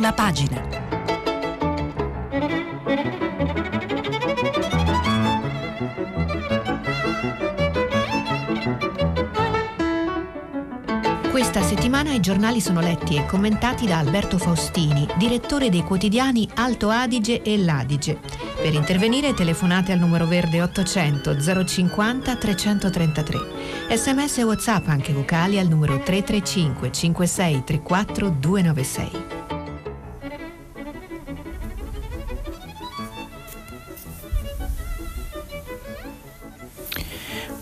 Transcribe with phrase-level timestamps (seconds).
[0.00, 0.62] prima pagina.
[11.30, 16.88] Questa settimana i giornali sono letti e commentati da Alberto Faustini, direttore dei quotidiani Alto
[16.88, 18.18] Adige e L'Adige.
[18.56, 23.38] Per intervenire telefonate al numero verde 800 050 333.
[23.90, 29.29] Sms e WhatsApp anche vocali al numero 335 56 34 296.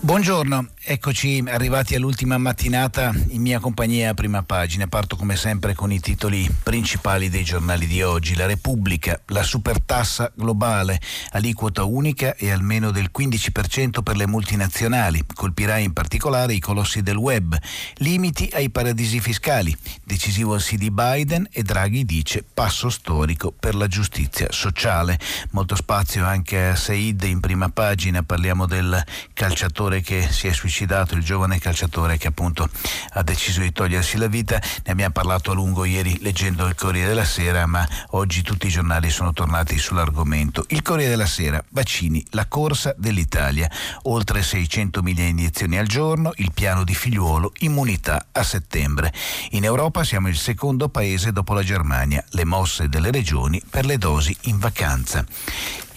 [0.09, 4.87] Buongiorno, eccoci arrivati all'ultima mattinata in mia compagnia a prima pagina.
[4.87, 8.33] Parto come sempre con i titoli principali dei giornali di oggi.
[8.33, 10.99] La Repubblica, la supertassa globale,
[11.33, 15.23] aliquota unica e almeno del 15% per le multinazionali.
[15.31, 17.55] Colpirà in particolare i colossi del web.
[17.97, 19.77] Limiti ai paradisi fiscali.
[20.03, 25.19] Decisivo il di Biden e Draghi dice passo storico per la giustizia sociale.
[25.51, 28.23] Molto spazio anche a Said in prima pagina.
[28.23, 30.77] Parliamo del calciatore che si è suicidato,
[31.15, 32.69] il giovane calciatore che appunto
[33.13, 34.61] ha deciso di togliersi la vita.
[34.83, 38.69] Ne abbiamo parlato a lungo ieri leggendo il Corriere della Sera, ma oggi tutti i
[38.69, 40.65] giornali sono tornati sull'argomento.
[40.69, 43.69] Il Corriere della Sera, vaccini, la corsa dell'Italia,
[44.03, 49.13] oltre 600.000 iniezioni al giorno, il piano di figliuolo, immunità a settembre.
[49.51, 53.97] In Europa siamo il secondo paese dopo la Germania, le mosse delle regioni per le
[53.97, 55.25] dosi in vacanza.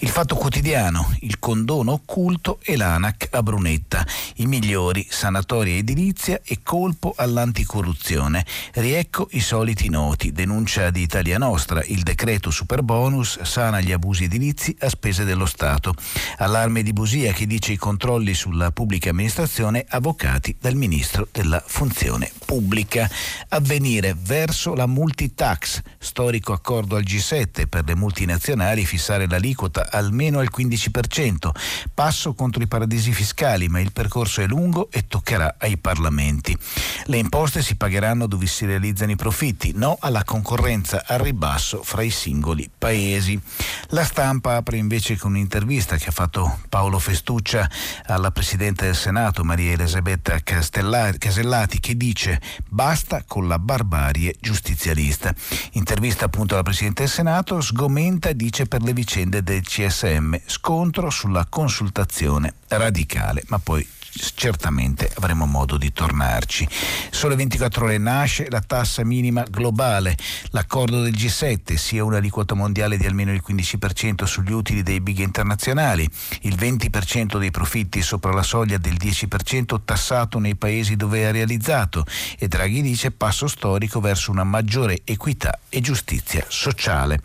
[0.03, 4.05] Il Fatto Quotidiano, il condono occulto e l'ANAC a Brunetta,
[4.39, 8.45] i migliori sanatoria edilizia e colpo all'anticorruzione.
[8.73, 14.77] Riecco i soliti noti, denuncia di Italia Nostra, il decreto superbonus sana gli abusi edilizi
[14.81, 15.95] a spese dello Stato.
[16.39, 22.29] Allarme di Busia che dice i controlli sulla pubblica amministrazione avvocati dal Ministro della Funzione
[22.45, 23.09] Pubblica.
[23.51, 30.51] Avvenire verso la multitax, storico accordo al G7 per le multinazionali fissare l'aliquota almeno al
[30.55, 31.51] 15%.
[31.95, 36.57] Passo contro i paradisi fiscali, ma il percorso è lungo e toccherà ai parlamenti.
[37.05, 42.03] Le imposte si pagheranno dove si realizzano i profitti, no alla concorrenza al ribasso fra
[42.03, 43.41] i singoli paesi.
[43.89, 47.69] La stampa apre invece con un'intervista che ha fatto Paolo Festuccia
[48.07, 55.35] alla Presidente del Senato, Maria Elisabetta Casellati, che dice basta con la barbarie giustizialista.
[55.73, 61.11] Intervista appunto alla Presidente del Senato, sgomenta, dice, per le vicende del CSM CSM, scontro
[61.11, 63.87] sulla consultazione radicale, ma poi
[64.35, 66.69] certamente avremo modo di tornarci.
[67.11, 70.17] Sole 24 ore nasce la tassa minima globale,
[70.51, 76.09] l'accordo del G7, sia un'aliquota mondiale di almeno il 15% sugli utili dei big internazionali,
[76.43, 82.05] il 20% dei profitti sopra la soglia del 10% tassato nei paesi dove è realizzato
[82.39, 87.21] e Draghi dice passo storico verso una maggiore equità e giustizia sociale.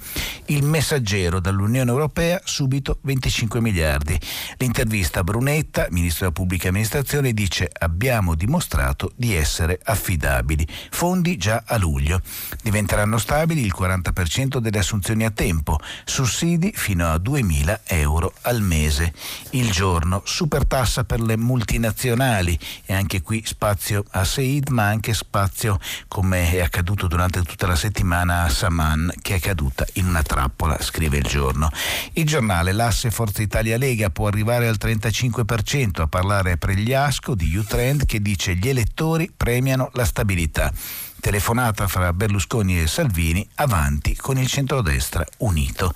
[0.45, 4.17] Il messaggero dall'Unione Europea subito 25 miliardi.
[4.57, 10.65] L'intervista a Brunetta, ministro della pubblica amministrazione dice abbiamo dimostrato di essere affidabili.
[10.91, 12.21] Fondi già a luglio.
[12.61, 19.11] Diventeranno stabili il 40% delle assunzioni a tempo, sussidi fino a 2.000 euro al mese.
[19.51, 25.15] Il giorno, super tassa per le multinazionali e anche qui spazio a Seid ma anche
[25.15, 30.21] spazio come è accaduto durante tutta la settimana a Saman che è caduta in una
[30.21, 31.71] trappola, scrive il giorno.
[32.13, 38.05] Il giornale, l'asse Forza Italia Lega può arrivare al 35% a parlare Pregliasco di Utrend
[38.05, 40.69] che dice gli elettori premiano la stabilità.
[41.17, 45.94] Telefonata fra Berlusconi e Salvini, avanti con il centrodestra unito.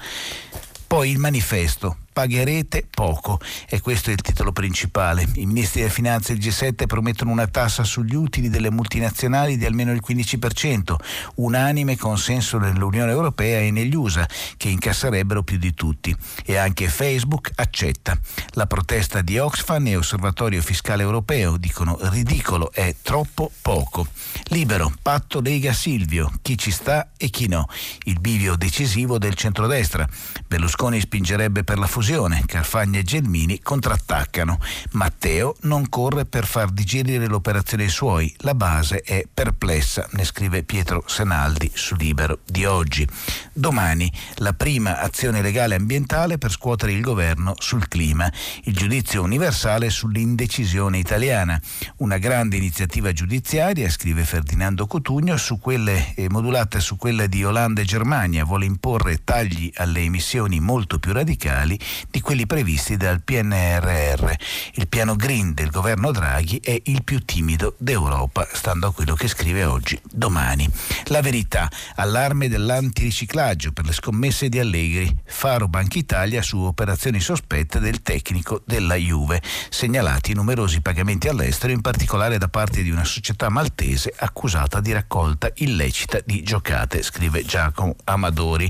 [0.88, 3.40] Poi il manifesto, pagherete poco.
[3.70, 5.28] E questo è il titolo principale.
[5.36, 9.92] I ministri delle finanze il G7 promettono una tassa sugli utili delle multinazionali di almeno
[9.92, 10.96] il 15%,
[11.36, 14.28] unanime consenso nell'Unione Europea e negli USA,
[14.58, 16.16] che incasserebbero più di tutti.
[16.46, 18.18] E anche Facebook accetta.
[18.52, 24.08] La protesta di Oxfam e Osservatorio Fiscale Europeo dicono ridicolo, è troppo poco.
[24.46, 27.68] Libero, patto Lega Silvio, chi ci sta e chi no.
[28.04, 30.08] Il bivio decisivo del centrodestra.
[30.48, 32.10] Berlusconi spingerebbe per la fusione,
[32.46, 34.60] Carfagna e Gelmini contrattaccano.
[34.92, 38.36] Matteo non corre per far digerire l'operazione ai suoi.
[38.40, 43.08] La base è perplessa, ne scrive Pietro Senaldi su Libero di oggi.
[43.54, 48.30] Domani la prima azione legale ambientale per scuotere il governo sul clima.
[48.64, 51.62] Il giudizio universale sull'indecisione italiana.
[51.98, 57.80] Una grande iniziativa giudiziaria, scrive Ferdinando Cotugno, su quelle, eh, modulata su quella di Olanda
[57.80, 58.44] e Germania.
[58.44, 61.80] Vuole imporre tagli alle emissioni molto più radicali
[62.10, 64.32] di quelli previsti dal PNRR.
[64.76, 69.28] Il piano green del governo Draghi è il più timido d'Europa, stando a quello che
[69.28, 70.70] scrive oggi domani.
[71.06, 77.80] La verità, allarme dell'antiriciclaggio per le scommesse di Allegri, Faro Banca Italia su operazioni sospette
[77.80, 83.50] del tecnico della Juve, segnalati numerosi pagamenti all'estero, in particolare da parte di una società
[83.50, 88.70] maltese accusata di raccolta illecita di giocate, scrive Giacomo Amadori.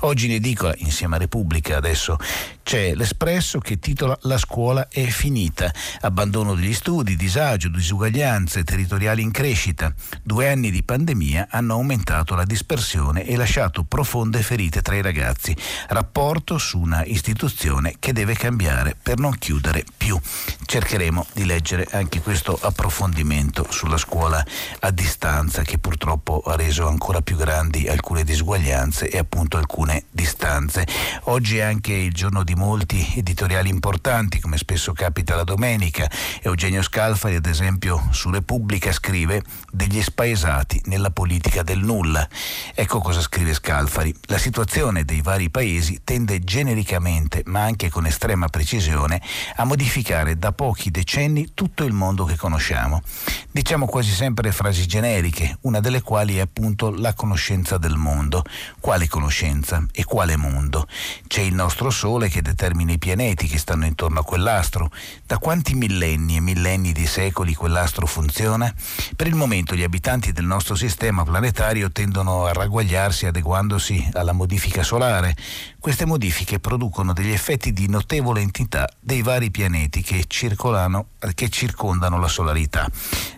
[0.00, 2.18] Oggi in edicola, insieme a Repubblica, adesso
[2.62, 9.30] c'è l'Espresso che titola La scuola è finita, abbandono degli studi, disagio, disuguaglianze territoriali in
[9.30, 9.92] crescita.
[10.22, 15.56] Due anni di pandemia hanno aumentato la dispersione e lasciato profonde ferite tra i ragazzi.
[15.88, 20.18] Rapporto su una istituzione che deve cambiare per non chiudere più.
[20.64, 24.44] Cercheremo di leggere anche questo approfondimento sulla scuola
[24.80, 30.86] a distanza che purtroppo ha reso ancora più grandi alcune disuguaglianze e appunto alcune distanze.
[31.24, 36.10] Oggi è anche il giorno di molti editoriali importanti, come spesso capita la domenica.
[36.42, 42.28] Eugenio Scalfari, ad esempio, su Repubblica scrive degli spaesati nella politica del nulla.
[42.74, 44.14] Ecco cosa scrive Scalfari.
[44.22, 49.20] La situazione dei vari paesi tende genericamente, ma anche con estrema precisione,
[49.56, 53.02] a modificare da pochi decenni tutto il mondo che conosciamo.
[53.50, 58.44] Diciamo quasi sempre frasi generiche, una delle quali è appunto la conoscenza del mondo.
[58.80, 60.86] Quale conoscenza e quale mondo?
[61.26, 64.90] C'è il nostro Sole che determina i pianeti che stanno intorno a quell'astro.
[65.26, 68.72] Da quanti millenni e millenni di secoli quell'astro funziona?
[69.16, 74.82] Per il momento gli abitanti del nostro sistema planetario tendono a ragguagliarsi adeguandosi alla modifica
[74.82, 75.34] solare.
[75.80, 82.28] Queste modifiche producono degli effetti di notevole entità dei vari pianeti che, che circondano la
[82.28, 82.86] solarità.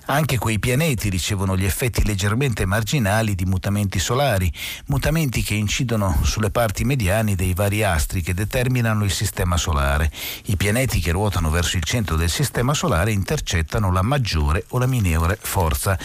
[0.07, 4.53] Anche quei pianeti ricevono gli effetti leggermente marginali di mutamenti solari,
[4.87, 10.11] mutamenti che incidono sulle parti mediane dei vari astri che determinano il sistema solare.
[10.47, 14.87] I pianeti che ruotano verso il centro del sistema solare intercettano la maggiore o la
[14.87, 15.97] minore forza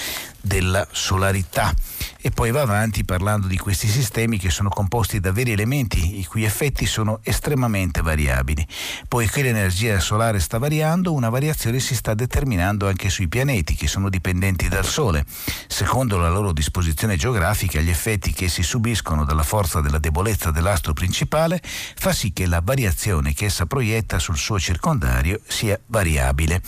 [0.48, 1.74] della solarità.
[2.20, 6.26] E poi va avanti parlando di questi sistemi che sono composti da veri elementi i
[6.26, 8.66] cui effetti sono estremamente variabili.
[9.08, 14.10] Poiché l'energia solare sta variando, una variazione si sta determinando anche sui pianeti che sono
[14.10, 15.26] dipendenti dal Sole.
[15.68, 20.94] Secondo la loro disposizione geografica, gli effetti che si subiscono dalla forza della debolezza dell'astro
[20.94, 26.62] principale fa sì che la variazione che essa proietta sul suo circondario sia variabile.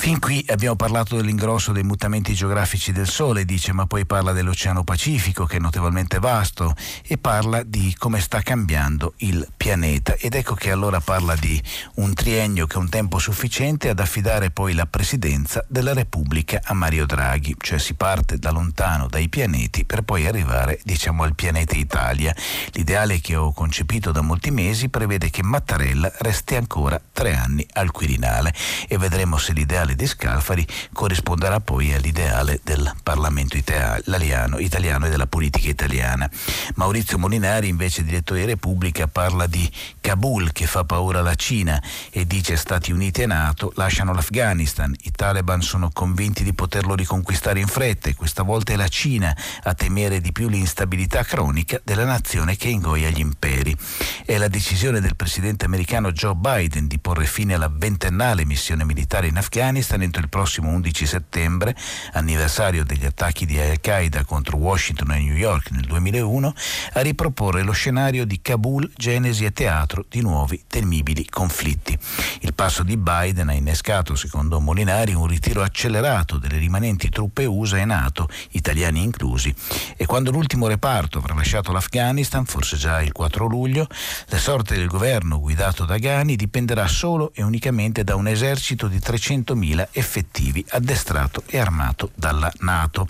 [0.00, 4.84] Fin qui abbiamo parlato dell'ingrosso dei mutamenti geografici del Sole, dice, ma poi parla dell'Oceano
[4.84, 6.72] Pacifico che è notevolmente vasto
[7.02, 10.14] e parla di come sta cambiando il pianeta.
[10.14, 11.60] Ed ecco che allora parla di
[11.96, 16.74] un triennio che è un tempo sufficiente ad affidare poi la presidenza della Repubblica a
[16.74, 21.74] Mario Draghi, cioè si parte da lontano dai pianeti per poi arrivare diciamo al pianeta
[21.74, 22.34] Italia.
[22.70, 27.90] L'ideale che ho concepito da molti mesi prevede che Mattarella resti ancora tre anni al
[27.90, 28.54] Quirinale
[28.86, 35.10] e vedremo se l'ideale l'ideale di Scalfari corrisponderà poi all'ideale del Parlamento italiano, italiano e
[35.10, 36.28] della politica italiana.
[36.74, 39.70] Maurizio Molinari, invece direttore di Repubblica, parla di
[40.00, 45.10] Kabul che fa paura alla Cina e dice Stati Uniti e Nato lasciano l'Afghanistan, i
[45.10, 49.74] Taliban sono convinti di poterlo riconquistare in fretta e questa volta è la Cina a
[49.74, 53.76] temere di più l'instabilità cronica della nazione che ingoia gli imperi.
[54.24, 59.28] È la decisione del presidente americano Joe Biden di porre fine alla ventennale missione militare
[59.28, 61.76] in Afghanistan Afghanistan entro il prossimo 11 settembre,
[62.14, 66.54] anniversario degli attacchi di Al-Qaeda contro Washington e New York nel 2001,
[66.94, 71.96] a riproporre lo scenario di Kabul, genesi e teatro di nuovi temibili conflitti.
[72.40, 77.78] Il passo di Biden ha innescato, secondo Molinari, un ritiro accelerato delle rimanenti truppe USA
[77.78, 79.54] e NATO, italiani inclusi,
[79.96, 83.86] e quando l'ultimo reparto avrà lasciato l'Afghanistan, forse già il 4 luglio,
[84.26, 88.98] la sorte del governo guidato da Ghani dipenderà solo e unicamente da un esercito di
[88.98, 93.06] 300.000 100.000 effettivi addestrato e armato dalla Nato.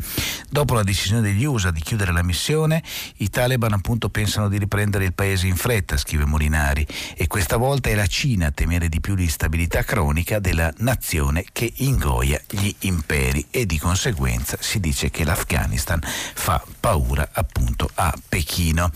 [0.49, 2.83] Dopo la decisione degli USA di chiudere la missione,
[3.19, 7.91] i Taliban appunto pensano di riprendere il paese in fretta, scrive Molinari, e questa volta
[7.91, 13.47] è la Cina a temere di più l'instabilità cronica della nazione che ingoia gli imperi
[13.51, 18.91] e di conseguenza si dice che l'Afghanistan fa paura appunto a Pechino.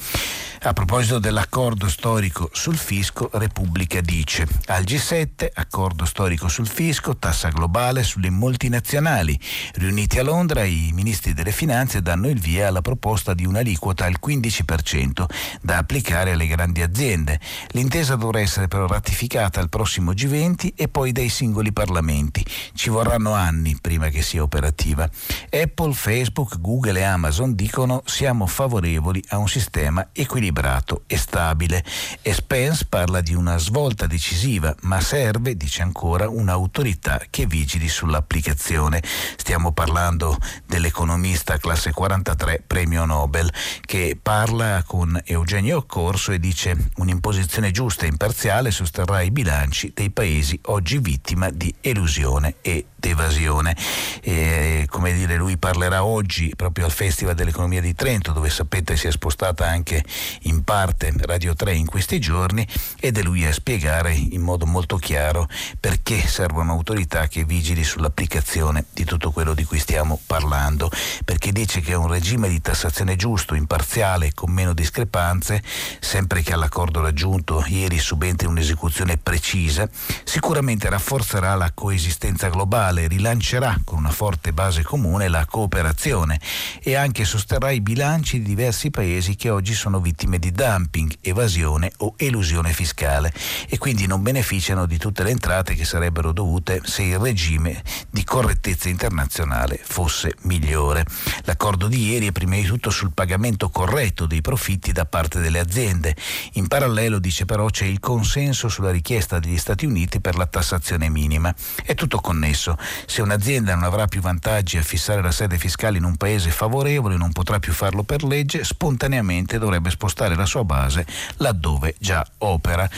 [0.64, 7.49] A proposito dell'accordo storico sul fisco, Repubblica dice al G7 accordo storico sul fisco, tassa
[7.52, 9.38] globale sulle multinazionali.
[9.75, 14.16] Riuniti a Londra, i ministri delle finanze danno il via alla proposta di un'aliquota al
[14.25, 15.25] 15%
[15.61, 17.38] da applicare alle grandi aziende.
[17.68, 22.44] L'intesa dovrà essere però ratificata al prossimo G20 e poi dai singoli parlamenti.
[22.75, 25.09] Ci vorranno anni prima che sia operativa.
[25.50, 31.85] Apple, Facebook, Google e Amazon dicono siamo favorevoli a un sistema equilibrato e stabile
[32.23, 39.02] e Spence parla di una svolta decisiva, ma serve, dice ancora, un'autorità che vigili sull'applicazione.
[39.36, 40.36] Stiamo parlando
[40.66, 48.08] dell'economista classe 43 premio Nobel che parla con Eugenio Occorso e dice un'imposizione giusta e
[48.08, 53.76] imparziale sosterrà i bilanci dei paesi oggi vittima di elusione e evasione.
[54.20, 59.06] E, come dire, lui parlerà oggi proprio al Festival dell'Economia di Trento, dove sapete si
[59.06, 60.04] è spostata anche
[60.42, 62.66] in parte Radio 3 in questi giorni,
[63.00, 65.48] ed è lui a spiegare in modo molto chiaro
[65.80, 70.90] perché servono autorità che vigili sull'applicazione di tutto quello di cui stiamo parlando,
[71.24, 75.62] perché dice che un regime di tassazione giusto, imparziale, con meno discrepanze,
[76.00, 79.88] sempre che all'accordo raggiunto ieri subentri un'esecuzione precisa,
[80.24, 86.40] sicuramente rafforzerà la coesistenza globale rilancerà con una forte base comune la cooperazione
[86.82, 91.90] e anche sosterrà i bilanci di diversi paesi che oggi sono vittime di dumping, evasione
[91.98, 93.32] o elusione fiscale
[93.68, 98.25] e quindi non beneficiano di tutte le entrate che sarebbero dovute se il regime di
[98.25, 101.04] correttezza internazionale fosse migliore.
[101.45, 105.59] L'accordo di ieri è prima di tutto sul pagamento corretto dei profitti da parte delle
[105.59, 106.14] aziende.
[106.52, 111.09] In parallelo, dice però, c'è il consenso sulla richiesta degli Stati Uniti per la tassazione
[111.09, 111.54] minima.
[111.85, 112.76] È tutto connesso.
[113.07, 117.16] Se un'azienda non avrà più vantaggi a fissare la sede fiscale in un paese favorevole,
[117.16, 122.88] non potrà più farlo per legge, spontaneamente dovrebbe spostare la sua base laddove già opera.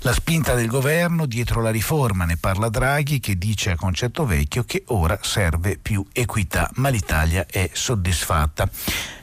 [0.00, 4.64] La spinta del governo dietro la riforma, ne parla Draghi che dice a concetto vecchio
[4.64, 8.66] che ora serve più equità, ma l'Italia è soddisfatta.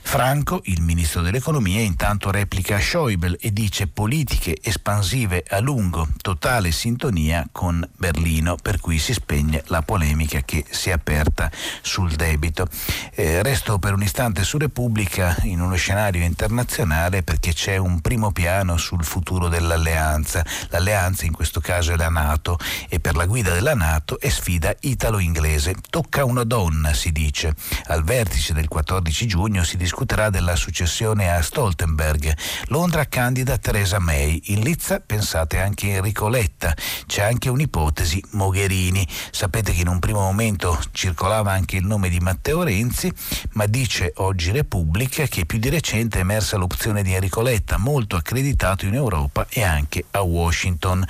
[0.03, 6.71] Franco, il ministro dell'economia, intanto replica a Schäuble e dice politiche espansive a lungo, totale
[6.71, 11.49] sintonia con Berlino, per cui si spegne la polemica che si è aperta
[11.81, 12.67] sul debito.
[13.13, 18.31] Eh, resto per un istante su Repubblica in uno scenario internazionale perché c'è un primo
[18.31, 20.45] piano sul futuro dell'alleanza.
[20.69, 24.75] L'alleanza in questo caso è la Nato e per la guida della Nato è sfida
[24.81, 25.75] italo-inglese.
[25.89, 27.55] Tocca una donna, si dice.
[27.85, 32.33] Al vertice del 14 giugno si discute discuterà della successione a Stoltenberg.
[32.67, 34.39] Londra candida Theresa May.
[34.45, 36.73] In Lizza pensate anche Enrico Letta.
[37.05, 39.05] C'è anche un'ipotesi Mogherini.
[39.31, 43.11] Sapete che in un primo momento circolava anche il nome di Matteo Renzi,
[43.51, 48.15] ma dice oggi Repubblica che più di recente è emersa l'opzione di Enrico Letta, molto
[48.15, 51.05] accreditato in Europa e anche a Washington.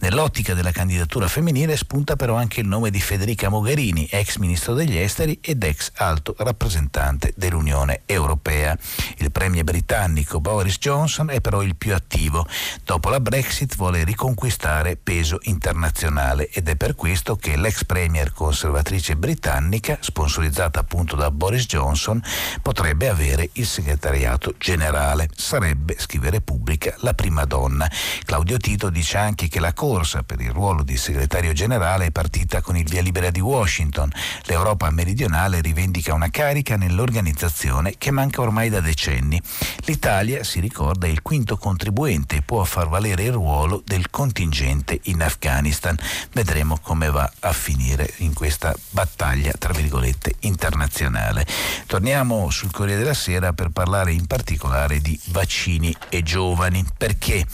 [0.00, 4.98] Nell'ottica della candidatura femminile spunta però anche il nome di Federica Mogherini, ex ministro degli
[4.98, 8.76] esteri ed ex alto rappresentante dell'Unione Europea europea.
[9.18, 12.46] Il premier britannico Boris Johnson è però il più attivo.
[12.84, 19.16] Dopo la Brexit vuole riconquistare peso internazionale ed è per questo che l'ex premier conservatrice
[19.16, 22.20] britannica, sponsorizzata appunto da Boris Johnson,
[22.62, 25.28] potrebbe avere il segretariato generale.
[25.34, 27.88] Sarebbe, scrive Repubblica, la prima donna.
[28.24, 32.60] Claudio Tito dice anche che la corsa per il ruolo di segretario generale è partita
[32.60, 34.10] con il via libera di Washington.
[34.44, 39.38] L'Europa meridionale rivendica una carica nell'organizzazione che manca ormai da decenni.
[39.84, 44.98] L'Italia, si ricorda, è il quinto contribuente e può far valere il ruolo del contingente
[45.04, 45.94] in Afghanistan.
[46.32, 51.46] Vedremo come va a finire in questa battaglia, tra virgolette, internazionale.
[51.84, 56.82] Torniamo sul Corriere della Sera per parlare in particolare di vaccini e giovani.
[56.96, 57.44] Perché?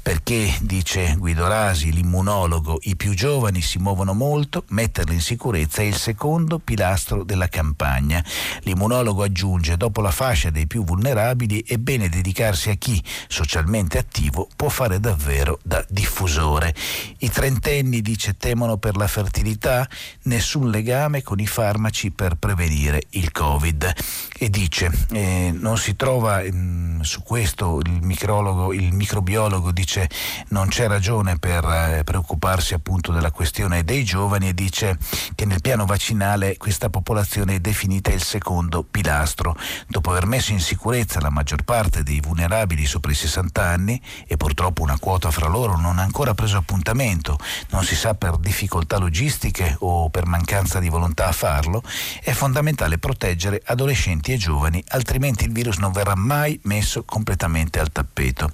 [0.00, 5.84] Perché, dice Guido Rasi, l'immunologo, i più giovani si muovono molto, metterli in sicurezza è
[5.86, 8.24] il secondo pilastro della campagna.
[8.60, 14.48] L'immunologo aggiunge, dopo la fascia dei più vulnerabili è bene dedicarsi a chi, socialmente attivo,
[14.54, 16.72] può fare davvero da diffusore.
[17.18, 19.88] I trentenni, dice, temono per la fertilità,
[20.24, 23.92] nessun legame con i farmaci per prevenire il Covid.
[24.38, 30.08] E dice, eh, non si trova mh, mm, su questo il, il microbiologo dice
[30.48, 34.98] non c'è ragione per eh, preoccuparsi appunto della questione dei giovani e dice
[35.34, 39.56] che nel piano vaccinale questa popolazione è definita il secondo pilastro.
[39.88, 44.36] Dopo aver messo in sicurezza la maggior parte dei vulnerabili sopra i 60 anni e
[44.36, 47.38] purtroppo una quota fra loro non ha ancora preso appuntamento,
[47.70, 51.82] non si sa per difficoltà logistiche o per mancanza di volontà a farlo,
[52.22, 57.92] è fondamentale proteggere adolescenti e giovani, altrimenti il virus non verrà mai messo completamente al
[57.92, 58.50] tappeto.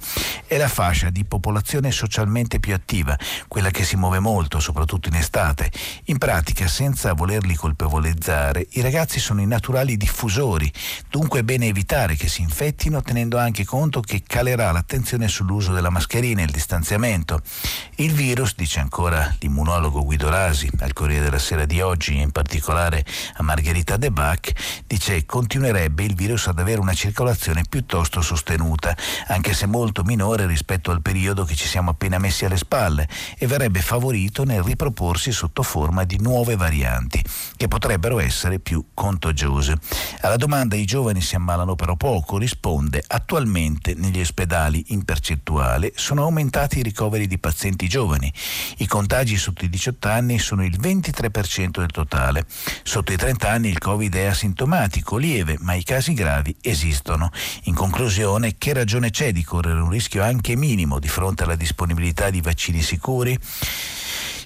[0.46, 3.16] È la fascia di popolazione socialmente più attiva,
[3.48, 5.70] quella che si muove molto, soprattutto in estate.
[6.04, 10.72] In pratica, senza volerli colpevolizzare, i ragazzi sono i naturali diffusori,
[11.08, 15.90] dunque è bene evitare che si infettino tenendo anche conto che calerà l'attenzione sull'uso della
[15.90, 17.40] mascherina e il distanziamento.
[17.96, 23.04] Il virus, dice ancora l'immunologo Guido Rasi al Corriere della Sera di oggi, in particolare
[23.34, 24.52] a Margherita De Bach,
[24.86, 28.96] dice continuerebbe il virus ad avere una circolazione piuttosto sostenuta,
[29.28, 33.46] anche se molto minore rispetto al periodo che ci siamo appena messi alle spalle, e
[33.46, 37.22] verrebbe favorito nel riproporsi sotto forma di nuove varianti,
[37.56, 39.78] che potrebbero essere più contagiose.
[40.22, 46.22] Alla domanda i giovani si ammalano però poco, risponde attualmente negli ospedali in percentuale sono
[46.22, 48.32] aumentati i ricoveri di pazienti giovani.
[48.78, 52.46] I contagi sotto i 18 anni sono il 23% del totale.
[52.82, 57.30] Sotto i 30 anni il Covid è asintomatico, lieve, ma i casi gravi esistono.
[57.64, 62.30] In conclusione, che ragione c'è di correre un rischio anche minimo di fronte alla disponibilità
[62.30, 63.38] di vaccini sicuri?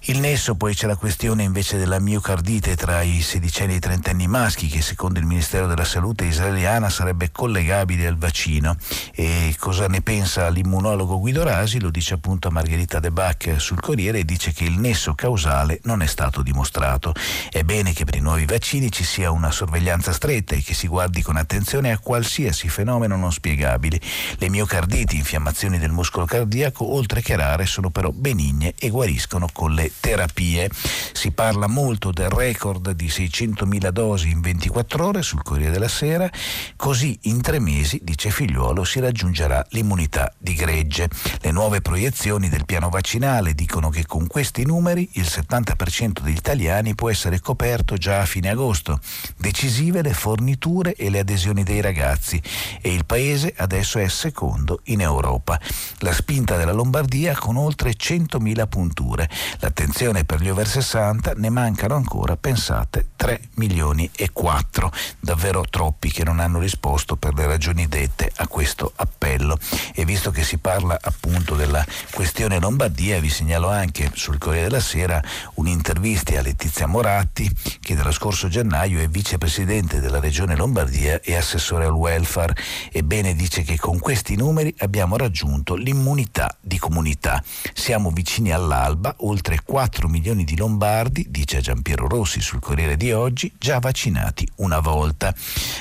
[0.06, 4.26] Il nesso poi c'è la questione invece della miocardite tra i sedicenni e i trentenni
[4.26, 8.76] maschi che secondo il Ministero della Salute israeliana sarebbe collegabile al vaccino.
[9.14, 11.78] E cosa ne pensa l'immunologo Guido Rasi?
[11.78, 15.78] Lo dice appunto a Margherita De Bach sul Corriere e dice che il nesso causale
[15.85, 17.14] non è stato dimostrato.
[17.49, 20.88] È bene che per i nuovi vaccini ci sia una sorveglianza stretta e che si
[20.88, 24.00] guardi con attenzione a qualsiasi fenomeno non spiegabile.
[24.38, 29.73] Le miocarditi, infiammazioni del muscolo cardiaco, oltre che rare, sono però benigne e guariscono con
[29.75, 30.70] le terapie.
[31.12, 36.28] Si parla molto del record di 600.000 dosi in 24 ore sul Corriere della Sera,
[36.75, 41.08] così in tre mesi, dice Figliuolo, si raggiungerà l'immunità di gregge.
[41.40, 46.94] Le nuove proiezioni del piano vaccinale dicono che con questi numeri il 70% degli italiani
[46.94, 48.99] può essere coperto già a fine agosto.
[49.37, 52.42] Decisive le forniture e le adesioni dei ragazzi
[52.80, 55.61] e il paese adesso è secondo in Europa.
[55.99, 59.28] La spinta della Lombardia con oltre 100.000 punture.
[59.61, 65.65] L'attenzione attenzione per gli over 60 ne mancano ancora, pensate, 3 milioni e 4, davvero
[65.69, 69.59] troppi che non hanno risposto per le ragioni dette a questo appello.
[69.93, 74.81] E visto che si parla appunto della questione Lombardia, vi segnalo anche sul Corriere della
[74.81, 75.21] Sera
[75.55, 81.87] un'intervista a Letizia Moratti, che dallo scorso gennaio è vicepresidente della regione Lombardia e assessore
[81.87, 82.55] al welfare.
[82.93, 87.43] Ebbene dice che con questi numeri abbiamo raggiunto l'immunità di comunità.
[87.75, 89.72] Siamo vicini all'alba, oltre 4
[90.07, 95.35] milioni di lombardi, dice Giampiero Rossi sul Corriere di oggi, già vaccinati una volta.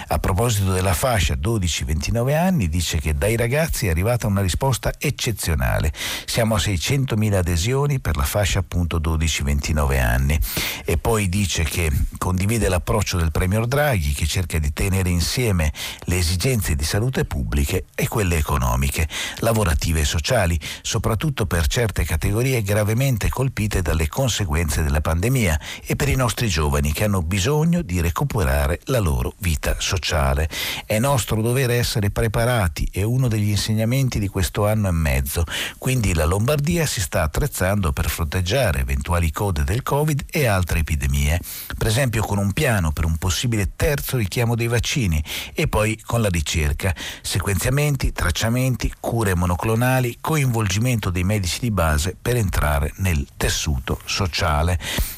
[0.07, 5.92] A proposito della fascia 12-29 anni, dice che dai ragazzi è arrivata una risposta eccezionale.
[6.25, 10.39] Siamo a 600.000 adesioni per la fascia appunto 12-29 anni.
[10.85, 15.74] E poi dice che condivide l'approccio del Premier Draghi che cerca di tenere insieme
[16.05, 19.05] le esigenze di salute pubbliche e quelle economiche,
[19.39, 26.09] lavorative e sociali, soprattutto per certe categorie gravemente colpite dalle conseguenze della pandemia e per
[26.09, 30.50] i nostri giovani che hanno bisogno di recuperare la loro vita sociale.
[30.85, 35.44] È nostro dovere essere preparati, è uno degli insegnamenti di questo anno e mezzo,
[35.77, 41.39] quindi la Lombardia si sta attrezzando per fronteggiare eventuali code del Covid e altre epidemie,
[41.77, 46.22] per esempio con un piano per un possibile terzo richiamo dei vaccini e poi con
[46.22, 53.71] la ricerca, sequenziamenti, tracciamenti, cure monoclonali, coinvolgimento dei medici di base per entrare nel tessuto
[53.72, 54.77] tessuto sociale.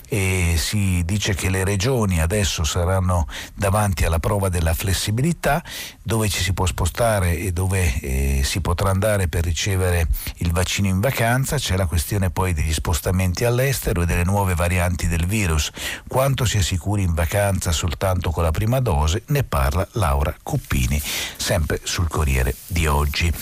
[0.09, 5.63] E si dice che le regioni adesso saranno davanti alla prova della flessibilità
[6.03, 10.87] dove ci si può spostare e dove eh, si potrà andare per ricevere il vaccino
[10.87, 15.71] in vacanza, c'è la questione poi degli spostamenti all'estero e delle nuove varianti del virus.
[16.07, 21.01] Quanto si è sicuri in vacanza soltanto con la prima dose ne parla Laura Cuppini,
[21.37, 23.33] sempre sul Corriere di oggi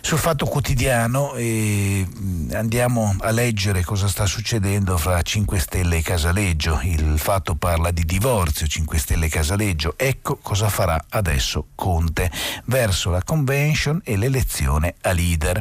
[0.00, 2.06] sul Fatto Quotidiano e
[2.52, 6.80] andiamo a leggere cosa sta succedendo fra 5 Stelle e Casaleggio.
[6.82, 9.94] Il Fatto parla di divorzio 5 Stelle e Casaleggio.
[9.96, 12.30] Ecco cosa farà adesso Conte
[12.64, 15.60] verso la convention e l'elezione a leader.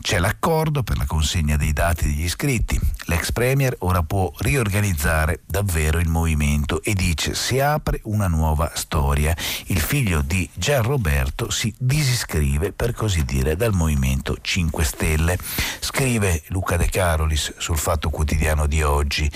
[0.00, 2.78] C'è l'accordo per la consegna dei dati degli iscritti.
[3.06, 9.34] L'ex premier ora può riorganizzare davvero il movimento e dice si apre una nuova storia.
[9.66, 15.38] Il figlio di Gian Roberto si disiscrive per così dire dal movimento Movimento 5 Stelle.
[15.80, 19.30] Scrive Luca De Carolis sul Fatto Quotidiano di oggi.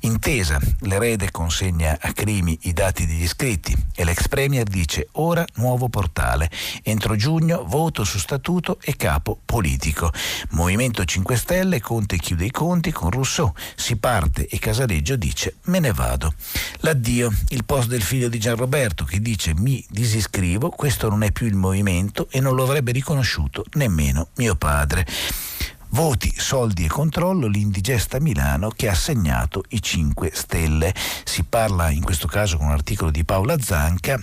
[0.00, 5.88] Intesa, l'erede consegna a Crimi i dati degli iscritti e l'ex premier dice ora nuovo
[5.88, 6.50] portale.
[6.82, 10.12] Entro giugno voto su statuto e capo politico.
[10.50, 13.52] Movimento 5 Stelle, Conte chiude i conti con Rousseau.
[13.74, 16.34] Si parte e Casaleggio dice me ne vado.
[16.80, 21.46] L'addio, il post del figlio di Gianroberto che dice mi disiscrivo, questo non è più
[21.46, 25.06] il movimento e non lo avrebbe riconosciuto nemmeno mio padre.
[25.90, 30.92] Voti, soldi e controllo, l'indigesta Milano che ha segnato i 5 Stelle.
[31.24, 34.20] Si parla in questo caso con un articolo di Paola Zanca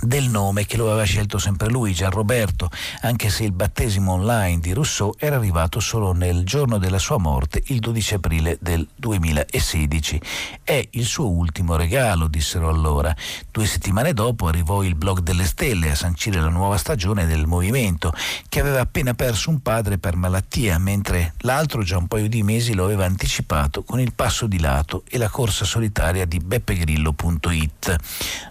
[0.00, 4.72] del nome che lo aveva scelto sempre lui, Gianroberto, anche se il battesimo online di
[4.72, 10.20] Rousseau era arrivato solo nel giorno della sua morte, il 12 aprile del 2016.
[10.62, 13.14] È il suo ultimo regalo, dissero allora.
[13.50, 18.12] Due settimane dopo arrivò il blog delle stelle a sancire la nuova stagione del movimento,
[18.48, 22.74] che aveva appena perso un padre per malattia, mentre l'altro già un paio di mesi
[22.74, 27.96] lo aveva anticipato con il passo di lato e la corsa solitaria di beppegrillo.it.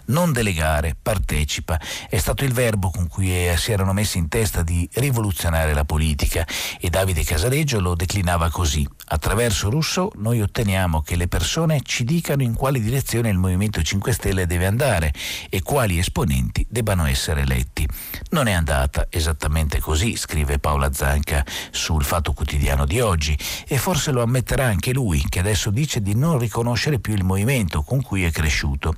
[0.06, 1.78] Non delegare, partecipare partecipa.
[2.08, 6.46] È stato il verbo con cui si erano messi in testa di rivoluzionare la politica
[6.80, 8.86] e Davide Casaleggio lo declinava così.
[9.10, 14.12] Attraverso Rousseau noi otteniamo che le persone ci dicano in quale direzione il Movimento 5
[14.12, 15.12] Stelle deve andare
[15.48, 17.86] e quali esponenti debbano essere eletti.
[18.30, 24.10] Non è andata esattamente così, scrive Paola Zanca sul Fatto Quotidiano di oggi, e forse
[24.10, 28.24] lo ammetterà anche lui, che adesso dice di non riconoscere più il movimento con cui
[28.24, 28.94] è cresciuto.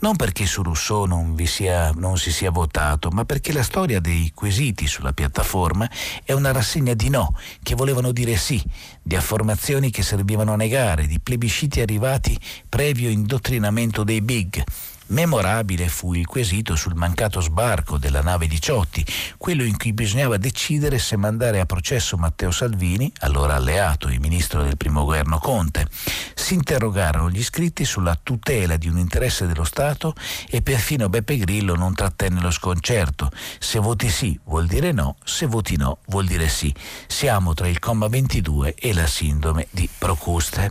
[0.00, 4.00] Non perché su Rousseau non vi sia non si sia votato, ma perché la storia
[4.00, 5.88] dei quesiti sulla piattaforma
[6.24, 8.62] è una rassegna di no, che volevano dire sì,
[9.02, 12.38] di affermazioni che servivano a negare, di plebisciti arrivati
[12.68, 14.62] previo indottrinamento dei big.
[15.08, 19.04] Memorabile fu il quesito sul mancato sbarco della nave Diciotti,
[19.38, 24.62] quello in cui bisognava decidere se mandare a processo Matteo Salvini, allora alleato e ministro
[24.62, 25.88] del primo governo Conte.
[26.34, 30.14] Si interrogarono gli iscritti sulla tutela di un interesse dello Stato
[30.48, 33.30] e perfino Beppe Grillo non trattenne lo sconcerto.
[33.58, 36.74] Se voti sì vuol dire no, se voti no vuol dire sì.
[37.06, 40.70] Siamo tra il comma 22 e la sindrome di Procuste.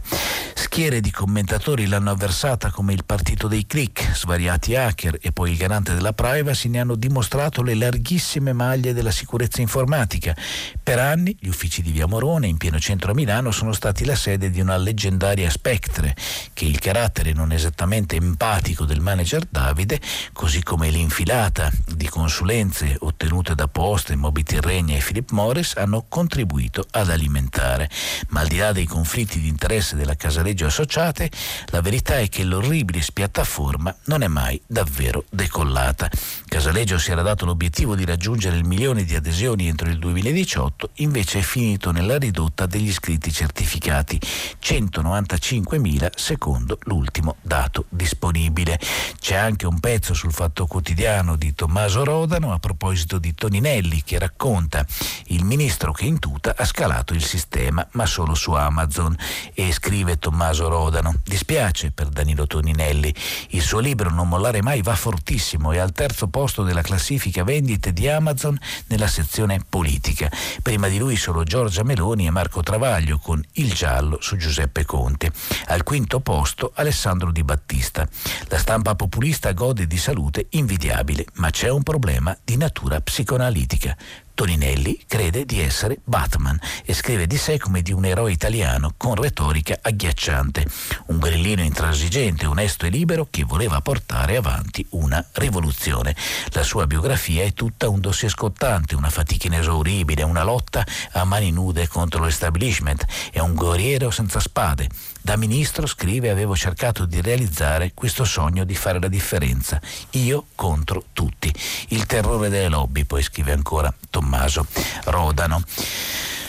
[0.54, 5.58] Schiere di commentatori l'hanno avversata come il partito dei click, svariati hacker e poi il
[5.58, 10.36] garante della privacy ne hanno dimostrato le larghissime maglie della sicurezza informatica.
[10.84, 14.16] Per anni gli uffici di Via Morone, in pieno centro a Milano, sono stati la
[14.16, 16.14] sede di una leggendaria Spectre,
[16.52, 20.02] che il carattere non esattamente empatico del manager Davide,
[20.34, 26.86] così come l'infilata di consulenze ottenute da Poste, Moby Tirregna e Philip Morris, hanno contribuito
[26.92, 27.90] ad alimentare.
[28.30, 31.32] Ma al di là dei conflitti di interesse della Casaleggio Associate,
[31.68, 36.10] la verità è che l'orribile spiattaforma non non è mai davvero decollata.
[36.48, 41.40] Casaleggio si era dato l'obiettivo di raggiungere il milione di adesioni entro il 2018, invece
[41.40, 44.20] è finito nella ridotta degli iscritti certificati,
[44.60, 48.80] 195.000 secondo l'ultimo dato disponibile.
[49.20, 54.18] C'è anche un pezzo sul Fatto Quotidiano di Tommaso Rodano a proposito di Toninelli che
[54.18, 54.84] racconta
[55.28, 59.16] il ministro che in tuta ha scalato il sistema, ma solo su Amazon
[59.54, 61.14] e scrive Tommaso Rodano.
[61.24, 63.14] Dispiace per Danilo Toninelli,
[63.50, 67.44] il suo libro libro Non mollare mai va fortissimo e al terzo posto della classifica
[67.44, 70.32] vendite di Amazon nella sezione politica.
[70.62, 75.32] Prima di lui solo Giorgia Meloni e Marco Travaglio con Il giallo su Giuseppe Conte.
[75.68, 78.08] Al quinto posto Alessandro Di Battista.
[78.48, 83.96] La stampa populista gode di salute invidiabile, ma c'è un problema di natura psicoanalitica.
[84.38, 89.16] Toninelli crede di essere Batman e scrive di sé come di un eroe italiano con
[89.16, 90.64] retorica agghiacciante,
[91.08, 96.16] un grillino intransigente, onesto e libero che voleva portare avanti una rivoluzione.
[96.50, 101.50] La sua biografia è tutta un dossier scottante, una fatica inesauribile, una lotta a mani
[101.50, 104.88] nude contro l'establishment, è un guerriero senza spade.
[105.28, 109.78] Da ministro, scrive, avevo cercato di realizzare questo sogno di fare la differenza,
[110.12, 111.54] io contro tutti.
[111.90, 114.66] Il terrore delle lobby, poi scrive ancora Tommaso
[115.04, 115.62] Rodano.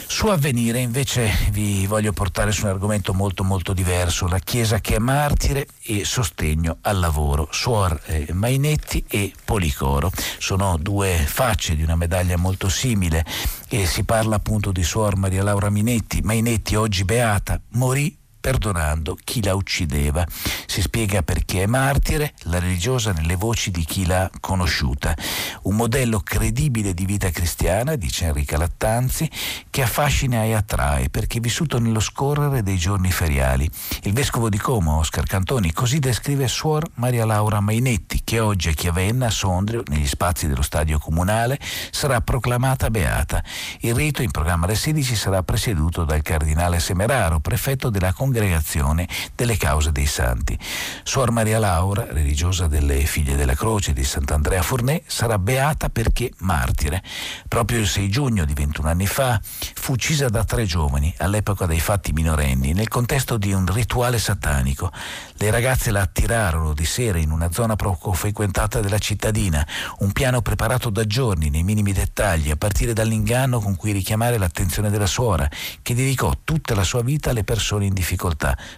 [0.06, 4.94] Su avvenire invece vi voglio portare su un argomento molto molto diverso, la Chiesa che
[4.94, 10.12] è martire e sostegno al lavoro, Suor eh, Mainetti e Policoro.
[10.38, 13.24] Sono due facce di una medaglia molto simile
[13.68, 19.42] e si parla appunto di Suor Maria Laura Minetti, Mainetti oggi beata, morì perdonando chi
[19.42, 20.26] la uccideva.
[20.66, 25.14] Si spiega perché è martire, la religiosa nelle voci di chi l'ha conosciuta.
[25.62, 29.30] Un modello credibile di vita cristiana, dice Enrica Lattanzi,
[29.70, 33.68] che affascina e attrae perché è vissuto nello scorrere dei giorni feriali.
[34.02, 38.72] Il vescovo di Como, Oscar Cantoni, così descrive Suor Maria Laura Mainetti, che oggi a
[38.72, 41.58] Chiavenna, a Sondrio, negli spazi dello stadio comunale,
[41.90, 43.42] sarà proclamata beata.
[43.80, 49.56] Il rito in programma alle 16 sarà presieduto dal cardinale Semeraro, prefetto della congregazione delle
[49.56, 50.58] cause dei santi.
[51.02, 57.02] Suor Maria Laura, religiosa delle Figlie della Croce di Sant'Andrea Fournè, sarà beata perché martire.
[57.48, 61.80] Proprio il 6 giugno di 21 anni fa fu uccisa da tre giovani, all'epoca dei
[61.80, 64.92] fatti minorenni, nel contesto di un rituale satanico.
[65.36, 69.66] Le ragazze la attirarono di sera in una zona poco frequentata della cittadina,
[70.00, 74.90] un piano preparato da giorni nei minimi dettagli, a partire dall'inganno con cui richiamare l'attenzione
[74.90, 75.48] della suora,
[75.80, 78.16] che dedicò tutta la sua vita alle persone in difficoltà,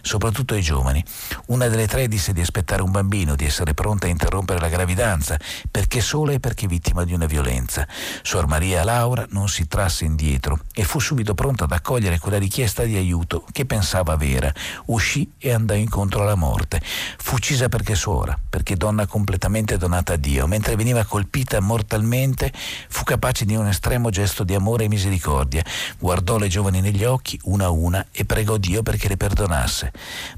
[0.01, 1.03] soprattutto ai giovani.
[1.47, 5.37] Una delle tre disse di aspettare un bambino, di essere pronta a interrompere la gravidanza,
[5.69, 7.87] perché sola e perché vittima di una violenza.
[8.21, 12.83] Suor Maria Laura non si trasse indietro e fu subito pronta ad accogliere quella richiesta
[12.83, 14.51] di aiuto che pensava vera.
[14.85, 16.81] Uscì e andò incontro alla morte.
[17.17, 20.47] Fu uccisa perché suora, perché donna completamente donata a Dio.
[20.47, 25.63] Mentre veniva colpita mortalmente, fu capace di un estremo gesto di amore e misericordia.
[25.97, 29.91] Guardò le giovani negli occhi, una a una, e pregò Dio perché le perdonasse.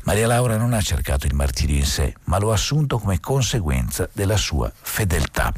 [0.03, 4.07] Maria Laura non ha cercato il martirio in sé, ma lo ha assunto come conseguenza
[4.13, 5.51] della sua fedeltà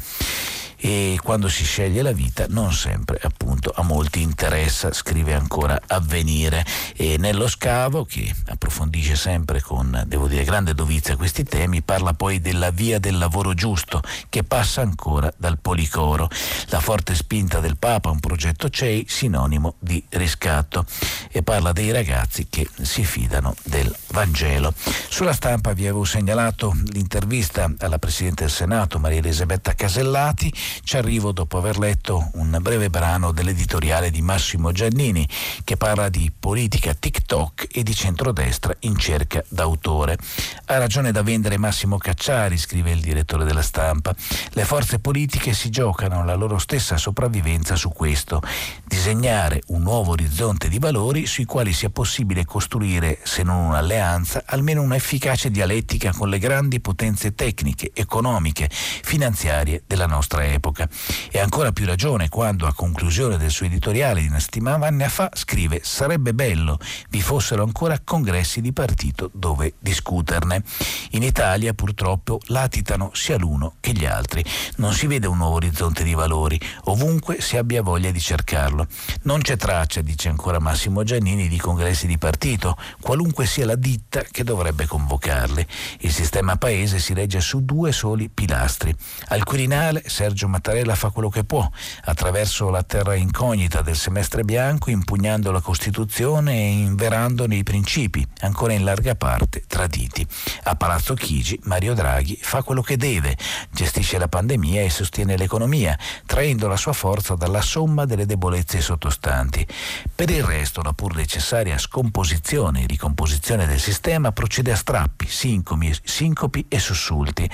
[0.88, 6.64] e quando si sceglie la vita non sempre appunto a molti interessa, scrive ancora Avvenire.
[6.96, 12.40] E nello scavo che approfondisce sempre con, devo dire, grande dovizia questi temi, parla poi
[12.40, 16.30] della via del lavoro giusto che passa ancora dal policoro,
[16.68, 20.86] la forte spinta del Papa, un progetto CEI sinonimo di riscatto.
[21.32, 24.72] E parla dei ragazzi che si fidano del Vangelo.
[25.10, 31.32] Sulla stampa vi avevo segnalato l'intervista alla Presidente del Senato Maria Elisabetta Casellati ci arrivo
[31.32, 35.28] dopo aver letto un breve brano dell'editoriale di Massimo Giannini
[35.64, 40.18] che parla di politica TikTok e di centrodestra in cerca d'autore.
[40.66, 44.14] Ha ragione da vendere Massimo Cacciari, scrive il direttore della stampa.
[44.52, 48.42] Le forze politiche si giocano la loro stessa sopravvivenza su questo,
[48.86, 54.82] disegnare un nuovo orizzonte di valori sui quali sia possibile costruire, se non un'alleanza, almeno
[54.82, 60.90] un'efficace dialettica con le grandi potenze tecniche, economiche, finanziarie della nostra epoca epoca.
[61.32, 65.82] E ancora più ragione quando, a conclusione del suo editoriale di una settimana fa, scrive
[65.84, 70.64] sarebbe bello vi fossero ancora congressi di partito dove discuterne.
[71.12, 74.44] In Italia purtroppo latitano sia l'uno che gli altri.
[74.78, 78.88] Non si vede un nuovo orizzonte di valori, ovunque si abbia voglia di cercarlo.
[79.24, 84.24] Non c'è traccia, dice ancora Massimo Giannini, di congressi di partito, qualunque sia la ditta
[84.24, 85.66] che dovrebbe convocarli.
[86.00, 88.96] Il sistema paese si regge su due soli pilastri.
[89.28, 91.70] Al Quirinale Sergio Mattarella fa quello che può,
[92.06, 98.74] attraverso la terra incognita del semestre bianco, impugnando la Costituzione e inverandone i principi, ancora
[98.74, 100.26] in larga parte traditi.
[100.64, 103.38] A Palazzo Chigi Mario Draghi fa quello che deve,
[103.72, 109.66] gestisce la pandemia e sostiene l'economia, traendo la sua forza dalla somma delle debolezze sottostanti.
[110.14, 115.94] Per il resto la pur necessaria scomposizione e ricomposizione del sistema procede a strappi, sincomi,
[116.04, 117.50] sincopi e sussulti.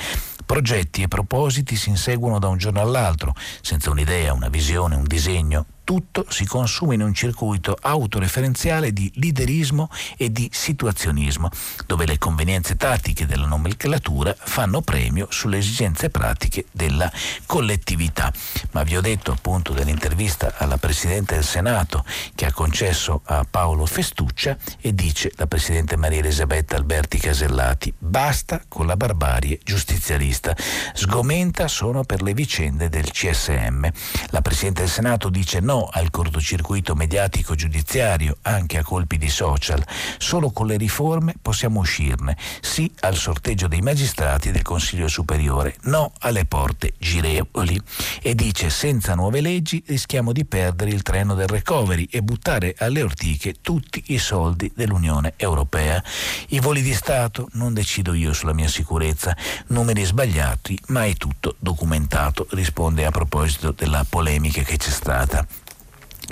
[0.45, 5.65] Progetti e propositi si inseguono da un giorno all'altro, senza un'idea, una visione, un disegno
[5.91, 11.49] tutto si consuma in un circuito autoreferenziale di liderismo e di situazionismo,
[11.85, 17.11] dove le convenienze tattiche della nomenclatura fanno premio sulle esigenze pratiche della
[17.45, 18.31] collettività.
[18.71, 23.85] Ma vi ho detto appunto dell'intervista alla Presidente del Senato che ha concesso a Paolo
[23.85, 30.55] Festuccia e dice la Presidente Maria Elisabetta Alberti Casellati, basta con la barbarie giustizialista,
[30.93, 33.85] sgomenta sono per le vicende del CSM.
[34.29, 39.83] La Presidente del Senato dice no al cortocircuito mediatico giudiziario anche a colpi di social.
[40.17, 42.37] Solo con le riforme possiamo uscirne.
[42.61, 47.79] Sì al sorteggio dei magistrati del Consiglio Superiore, no alle porte girevoli.
[48.21, 53.01] E dice senza nuove leggi rischiamo di perdere il treno del recovery e buttare alle
[53.01, 56.03] ortiche tutti i soldi dell'Unione Europea.
[56.49, 59.35] I voli di Stato non decido io sulla mia sicurezza,
[59.67, 65.45] numeri sbagliati, ma è tutto documentato, risponde a proposito della polemica che c'è stata.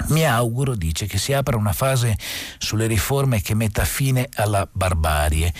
[0.07, 2.17] Mi auguro, dice, che si apra una fase
[2.57, 5.53] sulle riforme che metta fine alla barbarie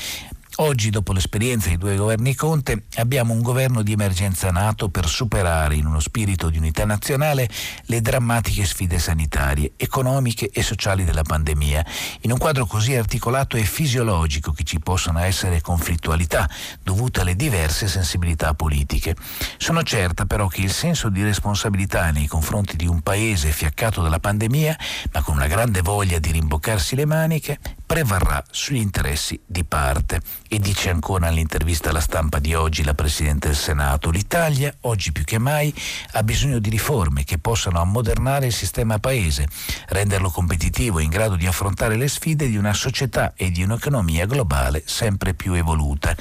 [0.61, 5.75] Oggi, dopo l'esperienza dei due governi Conte, abbiamo un governo di emergenza nato per superare
[5.75, 7.47] in uno spirito di unità nazionale
[7.85, 11.85] le drammatiche sfide sanitarie, economiche e sociali della pandemia.
[12.21, 16.49] In un quadro così articolato è fisiologico che ci possano essere conflittualità
[16.83, 19.15] dovute alle diverse sensibilità politiche.
[19.57, 24.19] Sono certa però che il senso di responsabilità nei confronti di un paese fiaccato dalla
[24.19, 24.77] pandemia,
[25.13, 27.59] ma con una grande voglia di rimboccarsi le maniche,
[27.89, 30.21] prevarrà sugli interessi di parte.
[30.47, 35.23] E dice ancora nell'intervista alla stampa di oggi la Presidente del Senato, l'Italia oggi più
[35.23, 35.73] che mai
[36.11, 39.47] ha bisogno di riforme che possano ammodernare il sistema paese,
[39.87, 44.27] renderlo competitivo e in grado di affrontare le sfide di una società e di un'economia
[44.27, 46.15] globale sempre più evoluta.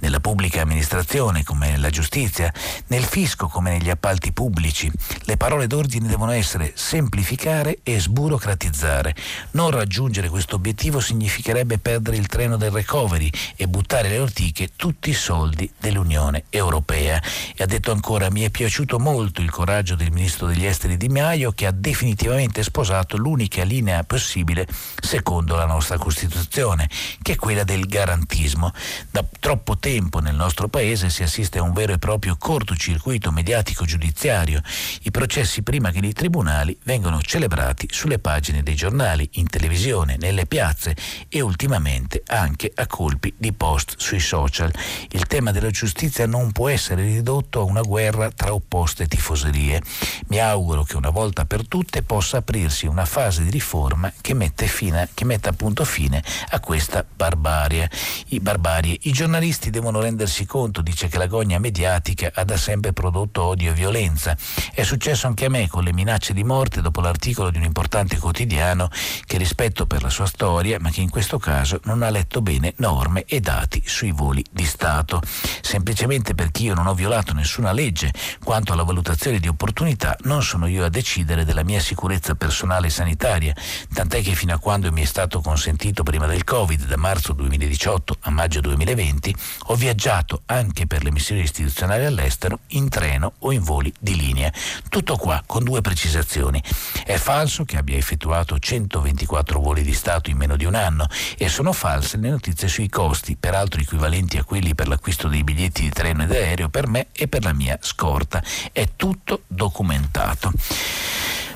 [0.00, 2.52] Nella pubblica amministrazione come nella giustizia,
[2.88, 9.16] nel fisco come negli appalti pubblici, le parole d'ordine devono essere semplificare e sburocratizzare.
[9.52, 14.70] Non raggiungere questo obiettivo significa significherebbe perdere il treno del recovery e buttare le ortiche
[14.74, 17.22] tutti i soldi dell'Unione Europea.
[17.54, 21.08] E ha detto ancora mi è piaciuto molto il coraggio del ministro degli esteri Di
[21.08, 24.66] Maio che ha definitivamente sposato l'unica linea possibile
[25.00, 26.90] secondo la nostra Costituzione,
[27.22, 28.72] che è quella del garantismo.
[29.10, 33.84] Da troppo tempo nel nostro paese si assiste a un vero e proprio cortocircuito mediatico
[33.84, 34.60] giudiziario.
[35.02, 40.46] I processi prima che nei tribunali vengono celebrati sulle pagine dei giornali, in televisione, nelle
[40.46, 40.96] piazze
[41.28, 44.72] e ultimamente anche a colpi di post sui social.
[45.10, 49.82] Il tema della giustizia non può essere ridotto a una guerra tra opposte tifoserie.
[50.28, 54.34] Mi auguro che una volta per tutte possa aprirsi una fase di riforma che,
[54.66, 57.90] fine, che metta appunto fine a questa barbarie.
[58.28, 58.98] I, barbarie.
[59.02, 63.70] I giornalisti devono rendersi conto, dice che la gogna mediatica ha da sempre prodotto odio
[63.70, 64.36] e violenza.
[64.72, 68.18] È successo anche a me con le minacce di morte dopo l'articolo di un importante
[68.18, 68.90] quotidiano
[69.24, 72.72] che rispetto per la sua storia, ma che in questo caso non ha letto bene
[72.76, 75.20] norme e dati sui voli di Stato.
[75.60, 78.12] Semplicemente perché io non ho violato nessuna legge
[78.44, 82.90] quanto alla valutazione di opportunità, non sono io a decidere della mia sicurezza personale e
[82.90, 83.52] sanitaria,
[83.92, 88.18] tant'è che fino a quando mi è stato consentito prima del Covid, da marzo 2018
[88.20, 93.64] a maggio 2020, ho viaggiato anche per le missioni istituzionali all'estero in treno o in
[93.64, 94.52] voli di linea.
[94.88, 96.62] Tutto qua con due precisazioni.
[97.04, 101.08] È falso che abbia effettuato 124 voli di Stato in meno di un anno anno
[101.36, 105.82] e sono false le notizie sui costi, peraltro equivalenti a quelli per l'acquisto dei biglietti
[105.82, 108.42] di treno ed aereo per me e per la mia scorta.
[108.72, 110.52] È tutto documentato.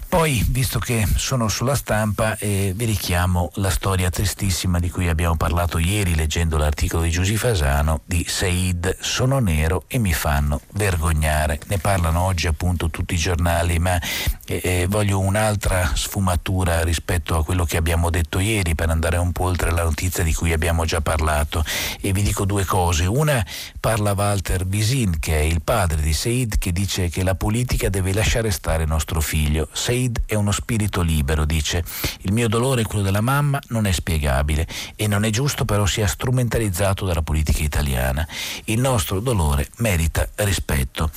[0.08, 5.36] Poi, visto che sono sulla stampa, eh, vi richiamo la storia tristissima di cui abbiamo
[5.36, 11.60] parlato ieri leggendo l'articolo di Giusy Fasano di Said Sono nero e mi fanno vergognare.
[11.66, 14.00] Ne parlano oggi appunto tutti i giornali, ma
[14.46, 19.32] eh, eh, voglio un'altra sfumatura rispetto a quello che abbiamo detto ieri per andare un
[19.32, 21.62] po' oltre la notizia di cui abbiamo già parlato.
[22.00, 23.04] E vi dico due cose.
[23.04, 23.44] Una
[23.78, 28.14] parla Walter Bisin, che è il padre di Said, che dice che la politica deve
[28.14, 29.68] lasciare stare nostro figlio.
[29.70, 31.82] Said Said è uno spirito libero, dice.
[32.20, 35.86] Il mio dolore e quello della mamma non è spiegabile e non è giusto però
[35.86, 38.26] sia strumentalizzato dalla politica italiana.
[38.64, 41.10] Il nostro dolore merita rispetto.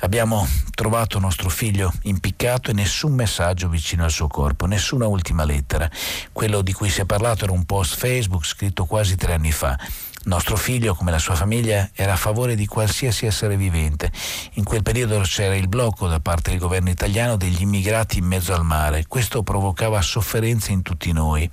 [0.00, 5.88] Abbiamo trovato nostro figlio impiccato e nessun messaggio vicino al suo corpo, nessuna ultima lettera.
[6.32, 9.78] Quello di cui si è parlato era un post Facebook scritto quasi tre anni fa.
[10.26, 14.10] Nostro figlio, come la sua famiglia, era a favore di qualsiasi essere vivente.
[14.54, 18.52] In quel periodo c'era il blocco da parte del governo italiano degli immigrati in mezzo
[18.52, 19.04] al mare.
[19.06, 21.48] Questo provocava sofferenze in tutti noi.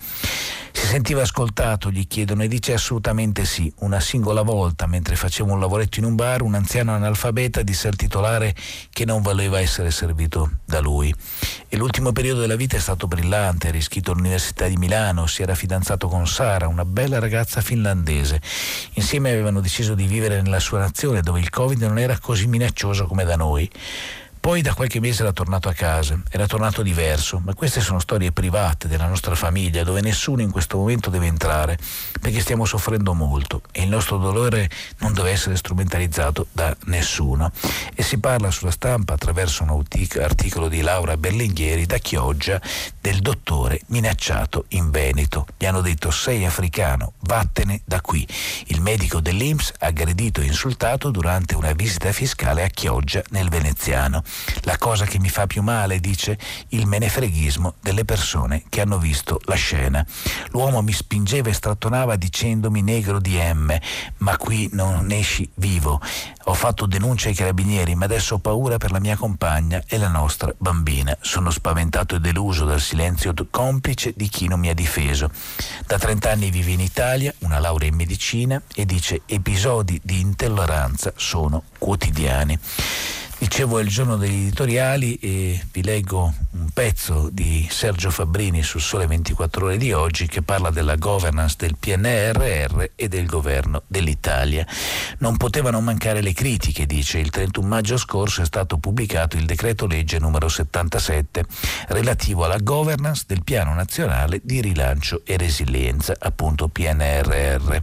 [0.75, 3.71] Si sentiva ascoltato, gli chiedono, e dice assolutamente sì.
[3.81, 7.95] Una singola volta, mentre faceva un lavoretto in un bar, un anziano analfabeta disse al
[7.95, 8.55] titolare
[8.89, 11.13] che non voleva essere servito da lui.
[11.69, 15.53] E l'ultimo periodo della vita è stato brillante, era iscritto all'Università di Milano, si era
[15.53, 18.41] fidanzato con Sara, una bella ragazza finlandese.
[18.93, 23.05] Insieme avevano deciso di vivere nella sua nazione dove il Covid non era così minaccioso
[23.05, 23.69] come da noi.
[24.43, 28.33] Poi da qualche mese era tornato a casa, era tornato diverso, ma queste sono storie
[28.33, 31.77] private della nostra famiglia dove nessuno in questo momento deve entrare
[32.19, 37.53] perché stiamo soffrendo molto e il nostro dolore non deve essere strumentalizzato da nessuno.
[37.95, 39.81] E si parla sulla stampa attraverso un
[40.21, 42.59] articolo di Laura Berlinghieri da Chioggia
[42.99, 45.47] del dottore minacciato in Veneto.
[45.57, 48.27] Gli hanno detto sei africano, vattene da qui.
[48.67, 54.21] Il medico dell'Inps aggredito e insultato durante una visita fiscale a Chioggia nel veneziano.
[54.61, 56.37] La cosa che mi fa più male, dice,
[56.69, 60.05] il menefreghismo delle persone che hanno visto la scena.
[60.51, 63.77] L'uomo mi spingeva e strattonava dicendomi negro di M,
[64.17, 66.01] ma qui non esci vivo.
[66.45, 70.09] Ho fatto denuncia ai carabinieri, ma adesso ho paura per la mia compagna e la
[70.09, 71.17] nostra bambina.
[71.21, 75.29] Sono spaventato e deluso dal silenzio complice di chi non mi ha difeso.
[75.85, 81.13] Da 30 anni vive in Italia, una laurea in medicina e dice episodi di intolleranza
[81.15, 82.57] sono quotidiani.
[83.43, 88.79] Dicevo è il giorno degli editoriali e vi leggo un pezzo di Sergio Fabbrini sul
[88.79, 94.65] Sole 24 ore di oggi che parla della governance del PNRR e del governo dell'Italia.
[95.17, 97.19] Non potevano mancare le critiche, dice.
[97.19, 101.43] Il 31 maggio scorso è stato pubblicato il decreto legge numero 77
[101.89, 107.77] relativo alla governance del Piano Nazionale di Rilancio e Resilienza, appunto PNRR,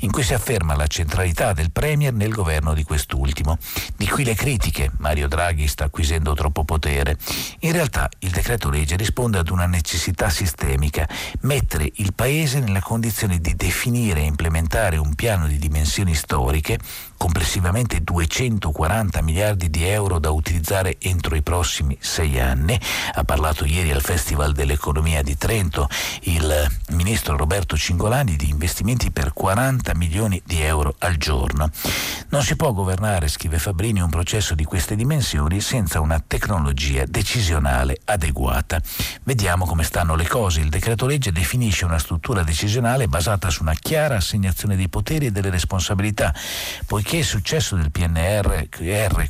[0.00, 3.56] in cui si afferma la centralità del Premier nel governo di quest'ultimo.
[3.96, 7.16] Di qui le critiche, Mario Draghi sta acquisendo troppo potere.
[7.60, 11.08] In realtà il decreto legge risponde ad una necessità sistemica,
[11.42, 16.80] mettere il Paese nella condizione di definire e implementare un piano di dimensioni storiche
[17.16, 22.78] complessivamente 240 miliardi di euro da utilizzare entro i prossimi sei anni.
[23.14, 25.88] Ha parlato ieri al Festival dell'Economia di Trento
[26.22, 31.70] il ministro Roberto Cingolani di investimenti per 40 milioni di euro al giorno.
[32.30, 38.00] Non si può governare, scrive Fabrini, un processo di queste dimensioni senza una tecnologia decisionale
[38.04, 38.80] adeguata.
[39.22, 40.60] Vediamo come stanno le cose.
[40.60, 45.30] Il decreto legge definisce una struttura decisionale basata su una chiara assegnazione dei poteri e
[45.30, 46.34] delle responsabilità,
[46.86, 48.68] poiché il successo del PNR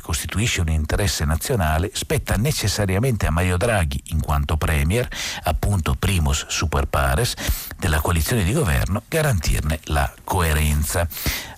[0.01, 5.07] costituisce un interesse nazionale, spetta necessariamente a Mario Draghi, in quanto Premier,
[5.43, 7.35] appunto primus super pares,
[7.77, 11.07] della coalizione di governo, garantirne la coerenza.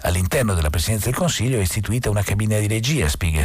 [0.01, 3.39] All'interno della Presidenza del Consiglio è istituita una cabina di regia, spiega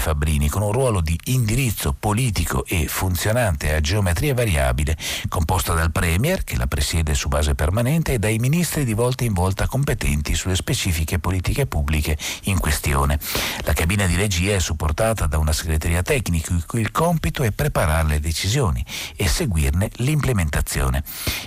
[0.45, 4.97] Fabbrini, con un ruolo di indirizzo politico e funzionante a geometria variabile,
[5.29, 9.33] composta dal Premier, che la presiede su base permanente, e dai ministri di volta in
[9.33, 13.19] volta competenti sulle specifiche politiche pubbliche in questione.
[13.65, 18.09] La cabina di regia è supportata da una segreteria tecnica il cui compito è preparare
[18.09, 18.85] le decisioni
[19.17, 21.03] e seguirne l'implementazione.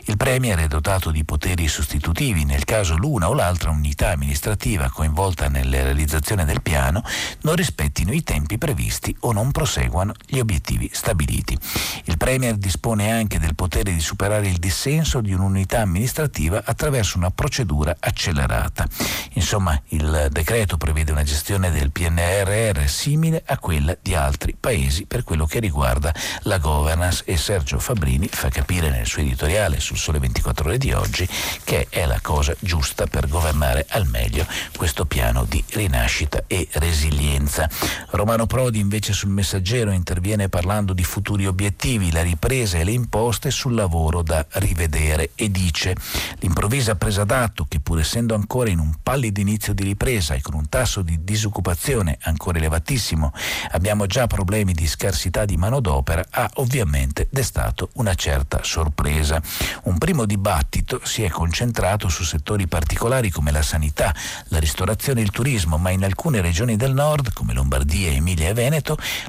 [0.06, 5.48] Il Premier è dotato di poteri sostitutivi nel caso l'una o l'altra unità amministrativa coinvolta
[5.48, 7.04] nella realizzazione del piano
[7.42, 8.87] non rispettino i tempi previsti
[9.22, 11.58] o non proseguano gli obiettivi stabiliti.
[12.06, 17.32] Il Premier dispone anche del potere di superare il dissenso di un'unità amministrativa attraverso una
[17.32, 18.88] procedura accelerata.
[19.34, 25.24] Insomma, il decreto prevede una gestione del PNRR simile a quella di altri paesi per
[25.24, 26.14] quello che riguarda
[26.44, 30.92] la governance e Sergio Fabrini fa capire nel suo editoriale sul Sole 24 ore di
[30.94, 31.28] oggi
[31.64, 37.70] che è la cosa giusta per governare al meglio questo piano di rinascita e resilienza.
[38.12, 43.52] Romano Prodi invece sul messaggero interviene parlando di futuri obiettivi, la ripresa e le imposte
[43.52, 45.96] sul lavoro da rivedere e dice
[46.40, 50.54] l'improvvisa presa d'atto che pur essendo ancora in un pallido inizio di ripresa e con
[50.54, 53.34] un tasso di disoccupazione ancora elevatissimo,
[53.72, 59.42] abbiamo già problemi di scarsità di manodopera, ha ovviamente destato una certa sorpresa.
[59.84, 64.14] Un primo dibattito si è concentrato su settori particolari come la sanità,
[64.50, 68.54] la ristorazione e il turismo, ma in alcune regioni del nord, come Lombardia, Emilia e
[68.54, 68.67] Veneto,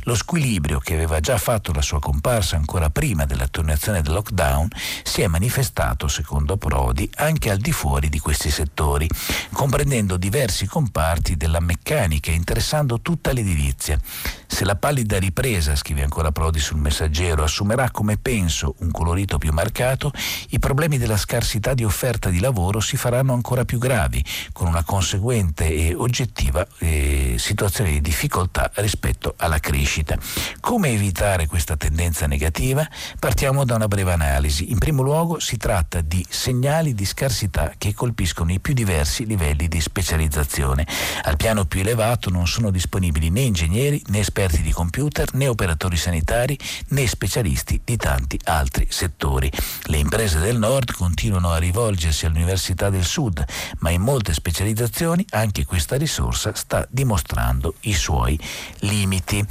[0.04, 4.68] lo squilibrio che aveva già fatto la sua comparsa ancora prima dell'attenuazione del lockdown
[5.02, 9.08] si è manifestato, secondo Prodi, anche al di fuori di questi settori,
[9.52, 13.98] comprendendo diversi comparti del della meccanica, interessando tutta l'edilizia.
[14.46, 19.52] Se la pallida ripresa, scrive ancora Prodi sul messaggero, assumerà come penso un colorito più
[19.52, 20.12] marcato,
[20.50, 24.22] i problemi della scarsità di offerta di lavoro si faranno ancora più gravi,
[24.52, 30.16] con una conseguente e oggettiva eh, situazione di difficoltà rispetto alla crescita.
[30.60, 32.88] Come evitare questa tendenza negativa?
[33.18, 34.70] Partiamo da una breve analisi.
[34.70, 39.68] In primo luogo si tratta di segnali di scarsità che colpiscono i più diversi livelli
[39.68, 40.86] di specializzazione.
[41.22, 45.96] Al piano più elevato non sono disponibili né ingegneri né esperti di computer né operatori
[45.96, 46.58] sanitari
[46.88, 49.50] né specialisti di tanti altri settori.
[49.84, 53.44] Le imprese del nord continuano a rivolgersi all'Università del Sud,
[53.78, 58.38] ma in molte specializzazioni anche questa risorsa sta dimostrando i suoi
[58.80, 59.42] limiti Unity.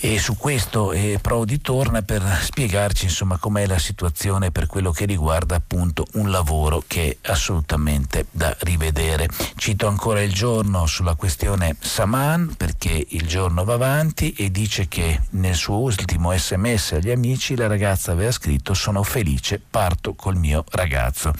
[0.00, 5.06] E su questo eh, Prodi torna per spiegarci insomma com'è la situazione per quello che
[5.06, 9.28] riguarda appunto un lavoro che è assolutamente da rivedere.
[9.56, 15.20] Cito ancora il giorno sulla questione Saman perché il giorno va avanti e dice che
[15.30, 20.64] nel suo ultimo sms agli amici la ragazza aveva scritto sono felice, parto col mio
[20.70, 21.32] ragazzo.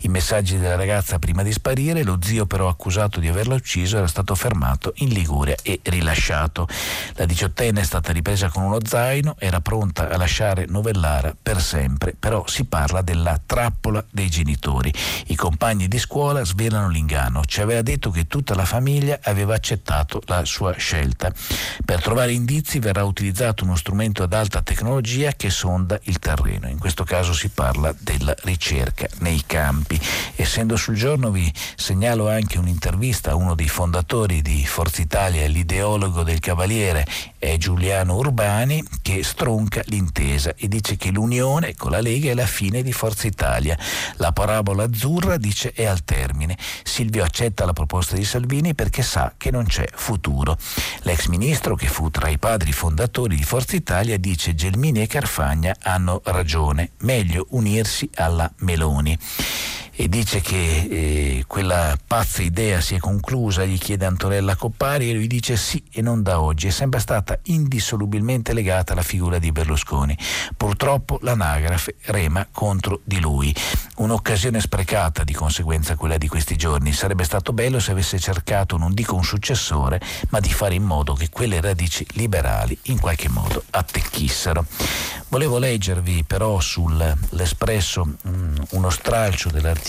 [0.00, 4.06] I messaggi della ragazza prima di sparire, lo zio però accusato di averla ucciso era
[4.06, 6.68] stato fermato in Liguria e rilasciato.
[7.14, 11.60] La diciottenne è stata stata ripresa con uno zaino, era pronta a lasciare Novellara per
[11.60, 14.92] sempre, però si parla della trappola dei genitori.
[15.26, 20.20] I compagni di scuola svelano l'inganno, ci aveva detto che tutta la famiglia aveva accettato
[20.26, 21.32] la sua scelta.
[21.84, 26.80] Per trovare indizi verrà utilizzato uno strumento ad alta tecnologia che sonda il terreno, in
[26.80, 30.00] questo caso si parla della ricerca nei campi.
[30.34, 36.24] Essendo sul giorno vi segnalo anche un'intervista a uno dei fondatori di Forza Italia, l'ideologo
[36.24, 37.06] del Cavaliere,
[37.38, 42.46] è Giuliano Urbani, che stronca l'intesa e dice che l'unione con la Lega è la
[42.46, 43.78] fine di Forza Italia.
[44.16, 46.56] La parabola azzurra dice è al termine.
[46.82, 50.56] Silvio accetta la proposta di Salvini perché sa che non c'è futuro.
[51.02, 55.76] L'ex ministro, che fu tra i padri fondatori di Forza Italia, dice Gelmini e Carfagna
[55.82, 59.18] hanno ragione, meglio unirsi alla Meloni
[59.94, 65.12] e dice che eh, quella pazza idea si è conclusa, gli chiede Antonella Coppari e
[65.12, 69.52] lui dice sì e non da oggi, è sempre stata indissolubilmente legata alla figura di
[69.52, 70.16] Berlusconi.
[70.56, 73.54] Purtroppo l'anagrafe rema contro di lui.
[73.96, 76.92] Un'occasione sprecata di conseguenza quella di questi giorni.
[76.92, 81.12] Sarebbe stato bello se avesse cercato, non dico un successore, ma di fare in modo
[81.12, 84.64] che quelle radici liberali in qualche modo attecchissero.
[85.28, 89.81] Volevo leggervi però sull'Espresso um, uno stralcio dell'articolo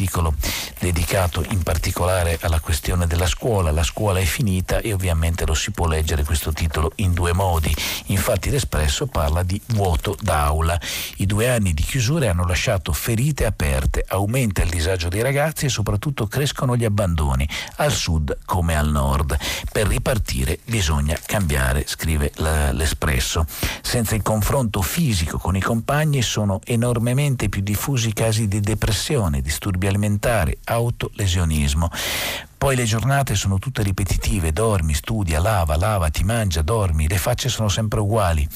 [0.79, 3.71] dedicato in particolare alla questione della scuola.
[3.71, 7.73] La scuola è finita e ovviamente lo si può leggere questo titolo in due modi.
[8.07, 10.79] Infatti l'Espresso parla di vuoto d'aula.
[11.17, 15.69] I due anni di chiusure hanno lasciato ferite aperte, aumenta il disagio dei ragazzi e
[15.69, 19.37] soprattutto crescono gli abbandoni, al sud come al nord.
[19.71, 23.45] Per ripartire bisogna cambiare, scrive l'Espresso.
[23.81, 29.82] Senza il confronto fisico con i compagni sono enormemente più diffusi casi di depressione, disturbi
[29.87, 31.89] alimentari, autolesionismo.
[32.63, 37.49] Poi le giornate sono tutte ripetitive, dormi, studia, lava, lava, ti mangia, dormi, le facce
[37.49, 38.47] sono sempre uguali.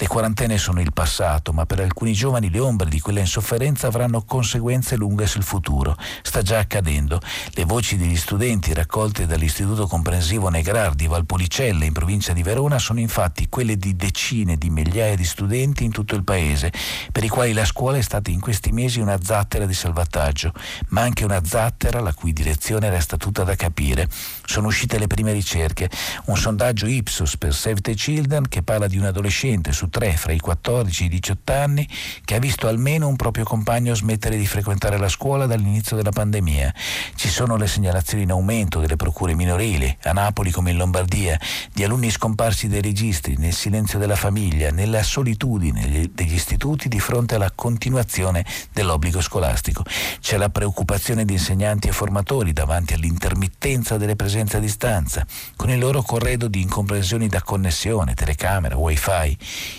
[0.00, 4.22] Le quarantene sono il passato, ma per alcuni giovani le ombre di quella insofferenza avranno
[4.22, 5.96] conseguenze lunghe sul futuro.
[6.22, 7.20] Sta già accadendo.
[7.52, 13.00] Le voci degli studenti raccolte dall'Istituto Comprensivo Negrar di Valpolicella in provincia di Verona sono
[13.00, 16.70] infatti quelle di decine di migliaia di studenti in tutto il paese,
[17.10, 20.52] per i quali la scuola è stata in questi mesi una zattera di salvataggio,
[20.88, 24.08] ma anche una zattera la cui direzione resta tutta tutta da capire.
[24.44, 25.90] Sono uscite le prime ricerche,
[26.26, 30.32] un sondaggio Ipsos per Save the Children che parla di un adolescente su tre fra
[30.32, 31.88] i 14 e i 18 anni
[32.24, 36.74] che ha visto almeno un proprio compagno smettere di frequentare la scuola dall'inizio della pandemia.
[37.14, 41.38] Ci sono le segnalazioni in aumento delle procure minorili, a Napoli come in Lombardia,
[41.72, 47.34] di alunni scomparsi dai registri, nel silenzio della famiglia, nella solitudine degli istituti di fronte
[47.34, 49.84] alla continuazione dell'obbligo scolastico.
[50.20, 55.68] C'è la preoccupazione di insegnanti e formatori davanti all'interno intermittenza delle presenze a distanza, con
[55.68, 59.36] il loro corredo di incomprensioni da connessione, telecamera, wifi.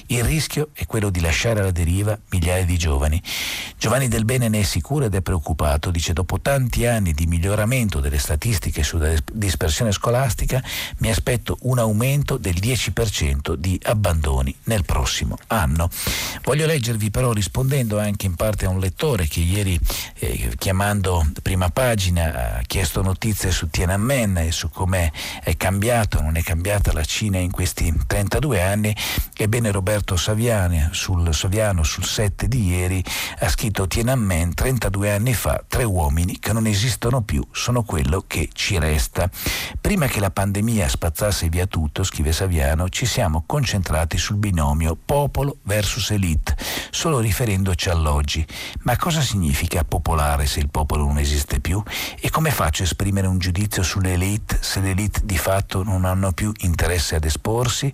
[0.08, 3.20] Il rischio è quello di lasciare alla deriva migliaia di giovani.
[3.76, 8.00] Giovanni Del Bene ne è sicuro ed è preoccupato, dice dopo tanti anni di miglioramento
[8.00, 10.64] delle statistiche sulla dispersione scolastica
[10.97, 15.89] mi aspetto un aumento del 10% di abbandoni nel prossimo anno.
[16.43, 19.80] Voglio leggervi però rispondendo anche in parte a un lettore che ieri
[20.20, 25.12] eh, chiamando prima pagina ha chiesto notizie notizie su Tiananmen e su come
[25.44, 28.96] è cambiato, non è cambiata la Cina in questi 32 anni,
[29.38, 33.04] ebbene Roberto Saviano sul, Saviano sul 7 di ieri
[33.40, 38.50] ha scritto Tiananmen 32 anni fa, tre uomini che non esistono più, sono quello che
[38.52, 39.30] ci resta.
[39.80, 45.58] Prima che la pandemia spazzasse via tutto, scrive Saviano, ci siamo concentrati sul binomio popolo
[45.64, 46.58] versus elite,
[46.90, 48.46] solo riferendoci all'oggi.
[48.82, 51.82] Ma cosa significa popolare se il popolo non esiste più?
[52.20, 56.05] E come faccio a esprimere un giudizio sulle elite se le elite di fatto non
[56.05, 57.93] hanno più interesse ad esporsi?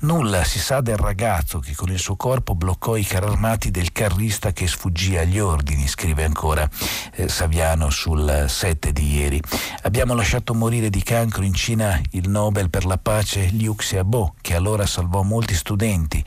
[0.00, 3.90] Nulla si sa del ragazzo che con il suo corpo bloccò i carri armati del
[3.90, 6.68] carrista che sfuggì agli ordini, scrive ancora
[7.14, 9.42] eh, Saviano sul 7 di ieri.
[9.82, 14.54] Abbiamo lasciato morire di cancro in Cina il Nobel per la pace Liu Xiaobo, che
[14.54, 16.24] allora salvò molti studenti.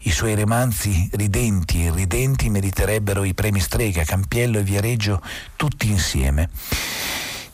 [0.00, 5.22] I suoi romanzi ridenti e irridenti meriterebbero i premi Strega, Campiello e Viareggio
[5.56, 6.50] tutti insieme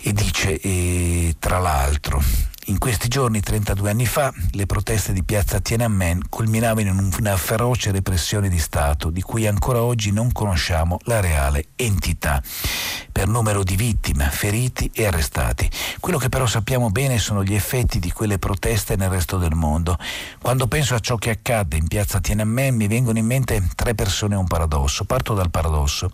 [0.02, 2.22] e dice eh, tra l'altro
[2.66, 7.90] in questi giorni, 32 anni fa, le proteste di piazza Tiananmen culminavano in una feroce
[7.90, 12.42] repressione di Stato di cui ancora oggi non conosciamo la reale entità.
[13.12, 15.68] per numero di vittime, feriti e arrestati.
[15.98, 19.98] Quello che però sappiamo bene sono gli effetti di quelle proteste nel resto del mondo.
[20.40, 24.34] Quando penso a ciò che accadde in piazza Tiananmen mi vengono in mente tre persone
[24.34, 25.04] e un paradosso.
[25.04, 26.10] Parto dal paradosso.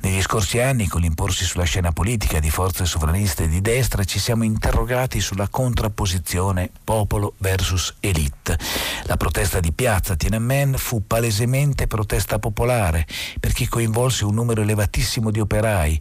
[0.00, 4.44] Negli scorsi anni, con l'imporsi sulla scena politica di forze sovraniste di destra, ci siamo
[4.44, 5.48] interrogati sulla
[5.86, 8.58] contrapposizione popolo versus elite.
[9.04, 13.06] La protesta di piazza Tiananmen fu palesemente protesta popolare
[13.38, 15.98] perché coinvolse un numero elevatissimo di operai,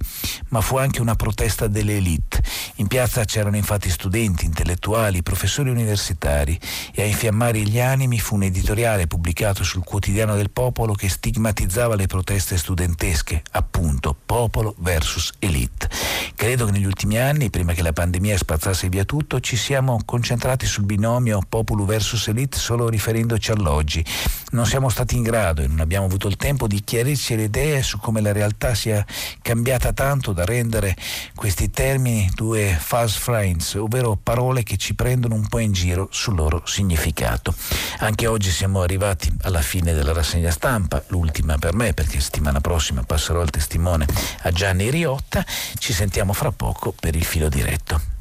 [0.50, 2.42] ma fu anche una protesta delle elite.
[2.76, 6.60] In piazza c'erano infatti studenti, intellettuali, professori universitari
[6.94, 11.96] e a infiammare gli animi fu un editoriale pubblicato sul quotidiano del popolo che stigmatizzava
[11.96, 15.90] le proteste studentesche, appunto popolo versus elite.
[16.36, 20.66] Credo che negli ultimi anni, prima che la pandemia spazzasse via tutto, ci siamo concentrati
[20.66, 24.06] sul binomio popolo versus elite solo riferendoci all'oggi.
[24.52, 27.84] Non siamo stati in grado e non abbiamo avuto il tempo di chiarirci le idee
[27.84, 29.06] su come la realtà sia
[29.42, 30.96] cambiata tanto da rendere
[31.36, 36.36] questi termini due fast friends, ovvero parole che ci prendono un po' in giro sul
[36.36, 37.54] loro significato.
[37.98, 43.04] Anche oggi siamo arrivati alla fine della rassegna stampa, l'ultima per me perché settimana prossima
[43.04, 44.06] passerò il testimone
[44.44, 45.44] a Gianni Riotta.
[45.78, 48.15] Ci sentiamo fra poco per il filo diretto.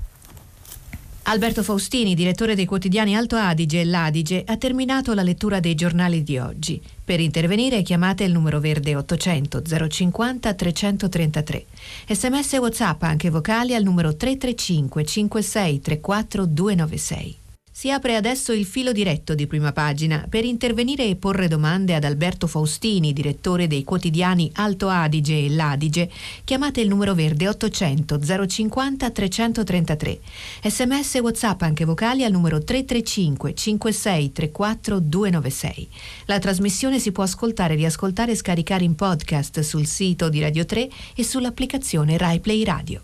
[1.27, 6.23] Alberto Faustini, direttore dei quotidiani Alto Adige e L'Adige, ha terminato la lettura dei giornali
[6.23, 6.81] di oggi.
[7.03, 11.65] Per intervenire chiamate il numero verde 800 050 333.
[12.09, 17.37] Sms e WhatsApp anche vocali al numero 335 56 34 296.
[17.77, 22.05] Si apre adesso il filo diretto di prima pagina per intervenire e porre domande ad
[22.05, 26.09] Alberto Faustini, direttore dei quotidiani Alto Adige e L'Adige.
[26.45, 30.21] Chiamate il numero verde 800 050 333.
[30.63, 35.89] Sms e WhatsApp anche vocali al numero 335 56 34 296.
[36.27, 40.89] La trasmissione si può ascoltare, riascoltare e scaricare in podcast sul sito di Radio 3
[41.17, 43.03] e sull'applicazione RaiPlay Radio.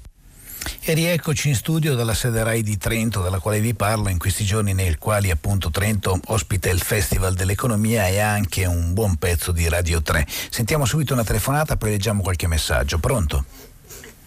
[0.82, 4.44] E rieccoci in studio dalla sede RAI di Trento, dalla quale vi parlo in questi
[4.44, 9.68] giorni nei quali appunto Trento ospita il Festival dell'Economia e anche un buon pezzo di
[9.68, 10.26] Radio 3.
[10.50, 12.98] Sentiamo subito una telefonata, poi leggiamo qualche messaggio.
[12.98, 13.44] Pronto?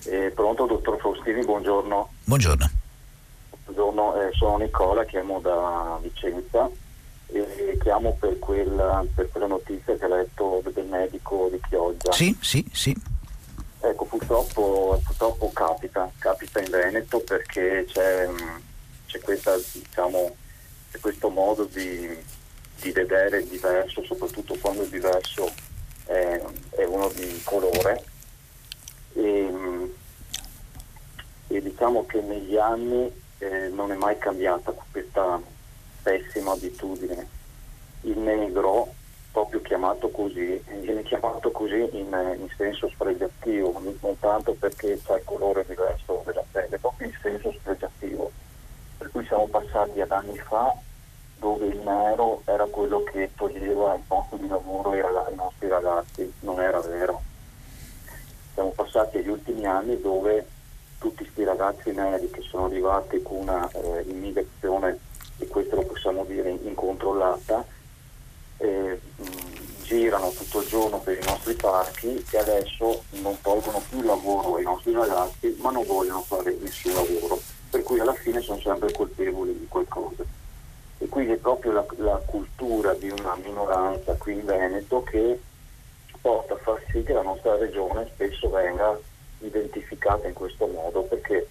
[0.05, 2.09] Eh, pronto, dottor Faustini, buongiorno.
[2.23, 2.69] Buongiorno.
[3.65, 6.69] Buongiorno, eh, sono Nicola, chiamo da Vicenza
[7.27, 12.11] e chiamo per quella, per quella notizia che ha letto del medico di Chioggia.
[12.11, 12.95] Sì, sì, sì.
[13.85, 18.29] Ecco, purtroppo, purtroppo capita, capita in Veneto perché c'è,
[19.07, 20.33] c'è, questa, diciamo,
[20.89, 22.17] c'è questo modo di,
[22.79, 25.51] di, vedere il diverso, soprattutto quando il diverso
[26.05, 28.05] è, è uno di colore.
[29.15, 29.91] E,
[31.47, 35.41] e, diciamo che negli anni eh, non è mai cambiata questa
[36.01, 37.27] pessima abitudine.
[38.03, 38.93] Il negro
[39.33, 45.23] proprio chiamato così, viene chiamato così in, in senso spregiativo, non tanto perché c'è il
[45.25, 48.31] colore diverso della pelle, proprio in senso spregiativo.
[48.99, 50.71] Per cui siamo passati ad anni fa
[51.39, 56.61] dove il nero era quello che toglieva il posto di lavoro ai, nostri ragazzi, non
[56.61, 57.21] era vero.
[58.53, 60.47] Siamo passati agli ultimi anni dove
[60.99, 64.99] tutti questi ragazzi neri che sono arrivati con una eh, immigrazione,
[65.39, 67.65] e questo lo possiamo dire incontrollata,
[68.63, 68.99] eh,
[69.83, 74.63] girano tutto il giorno per i nostri parchi e adesso non tolgono più lavoro ai
[74.63, 77.39] nostri ragazzi ma non vogliono fare nessun lavoro,
[77.69, 80.23] per cui alla fine sono sempre colpevoli di qualcosa.
[80.97, 85.41] E quindi è proprio la, la cultura di una minoranza qui in Veneto che
[86.21, 88.97] porta a far sì che la nostra regione spesso venga
[89.39, 91.49] identificata in questo modo perché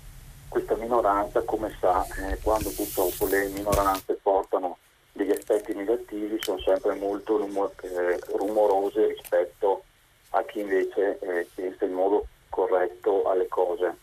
[0.48, 4.78] questa minoranza, come sa, eh, quando purtroppo le minoranze portano
[5.12, 9.84] degli aspetti negativi sono sempre molto rumor, eh, rumorose rispetto
[10.30, 13.96] a chi invece eh, pensa in modo corretto alle cose.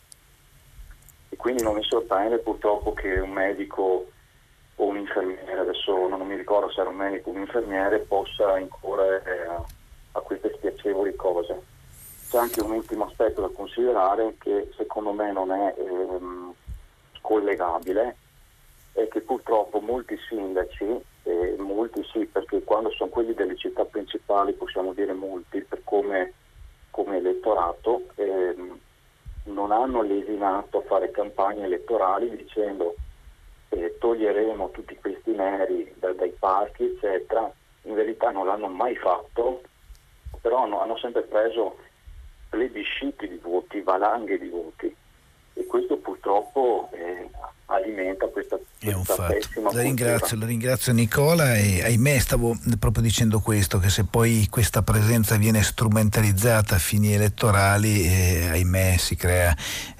[1.28, 4.06] E quindi non mi sorprende purtroppo che un medico
[4.76, 8.58] o un infermiere, adesso non mi ricordo se era un medico o un infermiere, possa
[8.58, 9.64] incorrere a,
[10.12, 11.60] a queste spiacevoli cose.
[12.30, 16.54] C'è anche un ultimo aspetto da considerare che secondo me non è ehm,
[17.20, 18.16] collegabile
[19.02, 24.52] è che purtroppo molti sindaci, eh, molti sì perché quando sono quelli delle città principali
[24.52, 26.32] possiamo dire molti per come,
[26.90, 28.54] come elettorato, eh,
[29.44, 32.94] non hanno lesinato a fare campagne elettorali dicendo
[33.70, 37.50] eh, toglieremo tutti questi neri da, dai parchi eccetera,
[37.82, 39.62] in verità non l'hanno mai fatto,
[40.40, 41.76] però hanno, hanno sempre preso
[42.48, 44.94] plebisciti di voti, valanghe di voti.
[45.54, 47.28] E questo purtroppo eh,
[47.66, 49.48] alimenta questa, è un fatto.
[49.72, 54.82] La ringrazio, la ringrazio Nicola e ahimè stavo proprio dicendo questo, che se poi questa
[54.82, 59.54] presenza viene strumentalizzata a fini elettorali, eh, ahimè si crea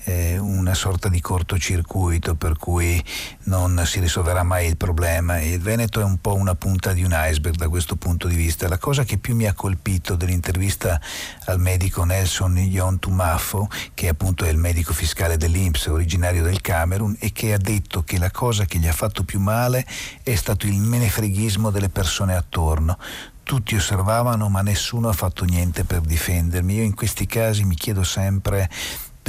[0.05, 3.03] eh, una sorta di cortocircuito per cui
[3.45, 7.03] non si risolverà mai il problema e il Veneto è un po' una punta di
[7.03, 8.67] un iceberg da questo punto di vista.
[8.67, 10.99] La cosa che più mi ha colpito dell'intervista
[11.45, 17.17] al medico Nelson Yon Tumafo, che appunto è il medico fiscale dell'Inps, originario del Camerun,
[17.19, 19.85] e che ha detto che la cosa che gli ha fatto più male
[20.23, 22.97] è stato il menefreghismo delle persone attorno
[23.43, 26.77] tutti osservavano ma nessuno ha fatto niente per difendermi.
[26.77, 28.71] Io in questi casi mi chiedo sempre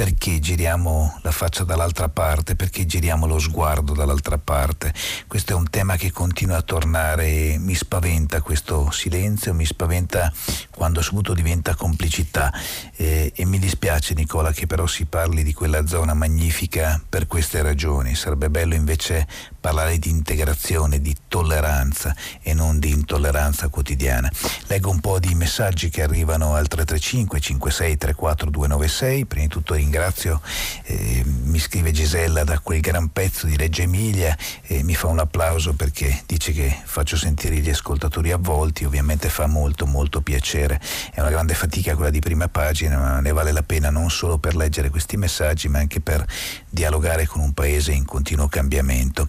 [0.02, 4.92] perché giriamo la faccia dall'altra parte, perché giriamo lo sguardo dall'altra parte.
[5.28, 10.32] Questo è un tema che continua a tornare e mi spaventa questo silenzio, mi spaventa
[10.74, 12.52] quando subito diventa complicità
[12.96, 17.62] eh, e mi dispiace Nicola che però si parli di quella zona magnifica per queste
[17.62, 18.16] ragioni.
[18.16, 19.28] Sarebbe bello invece
[19.62, 24.28] parlare di integrazione, di tolleranza e non di intolleranza quotidiana.
[24.66, 29.24] Leggo un po' di messaggi che arrivano al 335 56 34 296.
[29.26, 30.42] Prima di tutto ringrazio,
[30.82, 35.20] eh, mi scrive Gisella da quel gran pezzo di Reggio Emilia e mi fa un
[35.20, 40.80] applauso perché dice che faccio sentire gli ascoltatori avvolti, ovviamente fa molto molto piacere.
[41.12, 44.38] È una grande fatica quella di prima pagina, ma ne vale la pena non solo
[44.38, 46.26] per leggere questi messaggi, ma anche per
[46.68, 49.28] dialogare con un paese in continuo cambiamento.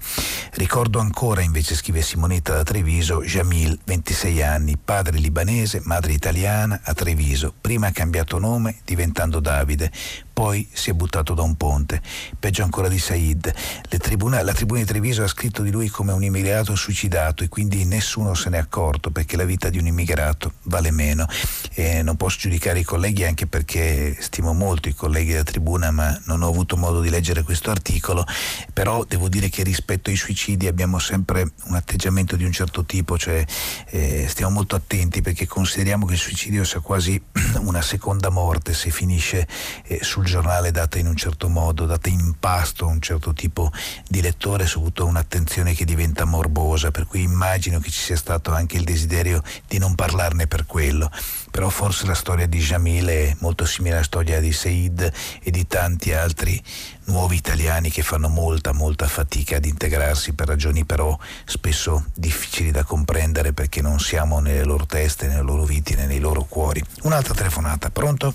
[0.53, 6.93] Ricordo ancora, invece scrive Simonetta da Treviso, Jamil, 26 anni, padre libanese, madre italiana, a
[6.93, 7.53] Treviso.
[7.59, 9.91] Prima ha cambiato nome diventando Davide,
[10.34, 12.01] poi si è buttato da un ponte.
[12.39, 13.53] Peggio ancora di Said.
[13.88, 17.86] Tribuna, la tribuna di Treviso ha scritto di lui come un immigrato suicidato e quindi
[17.86, 21.27] nessuno se n'è accorto perché la vita di un immigrato vale meno.
[21.73, 26.19] E non posso giudicare i colleghi anche perché stimo molto i colleghi della tribuna ma
[26.25, 28.25] non ho avuto modo di leggere questo articolo,
[28.73, 33.17] però devo dire che rispetto ai suicidi abbiamo sempre un atteggiamento di un certo tipo,
[33.17, 33.45] cioè
[33.89, 37.21] eh, stiamo molto attenti perché consideriamo che il suicidio sia quasi
[37.61, 39.47] una seconda morte se finisce
[39.86, 43.34] eh, sul sul giornale data in un certo modo, data in pasto a un certo
[43.34, 43.71] tipo
[44.07, 48.78] di lettore, soprattutto un'attenzione che diventa morbosa, per cui immagino che ci sia stato anche
[48.78, 51.11] il desiderio di non parlarne per quello.
[51.51, 55.11] Però forse la storia di Jamil è molto simile alla storia di Said
[55.41, 56.61] e di tanti altri
[57.05, 62.86] nuovi italiani che fanno molta molta fatica ad integrarsi per ragioni però spesso difficili da
[62.86, 66.82] comprendere perché non siamo nelle loro teste, nelle loro vite, nei loro cuori.
[67.01, 68.34] Un'altra telefonata, pronto?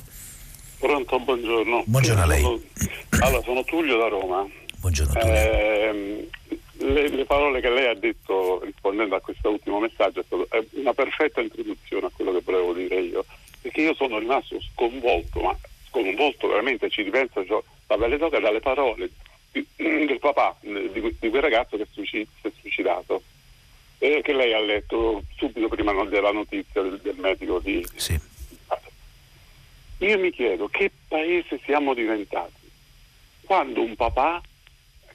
[0.78, 1.82] Pronto, buongiorno.
[1.86, 2.44] Buongiorno a lei.
[3.20, 4.46] Allora, sono Tullio da Roma.
[4.78, 5.34] Buongiorno Tullio.
[5.34, 6.28] Eh,
[6.78, 11.40] le, le, parole che lei ha detto rispondendo a questo ultimo messaggio è una perfetta
[11.40, 13.24] introduzione a quello che volevo dire io,
[13.60, 15.58] perché io sono rimasto sconvolto, ma
[15.88, 19.10] sconvolto veramente, ci ripenso cioè, la pelle d'oca dalle parole
[19.50, 23.22] di, del papà di, di, quel ragazzo che si è suicidato,
[23.98, 27.84] eh, che lei ha letto subito prima della notizia del, del medico di...
[27.96, 28.36] Sì
[29.98, 32.70] io mi chiedo che paese siamo diventati
[33.44, 34.40] quando un papà